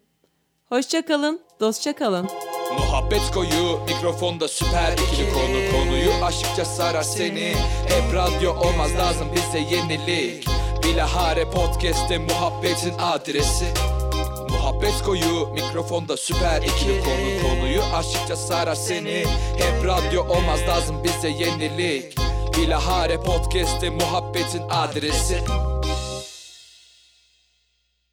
Hoşça 0.65 1.05
kalın, 1.05 1.41
dostça 1.59 1.93
kalın. 1.95 2.27
Muhabbet 2.77 3.31
koyu 3.33 3.79
mikrofonda 3.87 4.47
süper 4.47 4.93
ikili 4.93 5.33
konu 5.33 5.71
konuyu 5.71 6.11
aşıkça 6.23 6.65
sarar 6.65 7.03
seni 7.03 7.53
Hep 7.87 8.15
radyo 8.15 8.51
olmaz 8.53 8.91
lazım 8.97 9.27
bize 9.35 9.59
yenilik 9.59 10.47
Bilahare 10.83 11.45
podcast'te 11.45 12.17
muhabbetin 12.17 12.93
adresi 12.99 13.65
Muhabbet 14.51 15.03
koyu 15.05 15.47
mikrofonda 15.53 16.17
süper 16.17 16.61
ikili 16.61 17.03
konu 17.03 17.49
konuyu 17.49 17.81
aşıkça 17.95 18.35
sarar 18.35 18.75
seni. 18.75 19.23
Hep 19.57 19.85
radyo 19.85 20.21
olmaz 20.23 20.59
lazım 20.67 21.03
bize 21.03 21.29
yenilik. 21.29 22.15
Bilahare 22.57 23.17
podcast'te 23.17 23.89
muhabbetin 23.89 24.61
adresi 24.69 25.37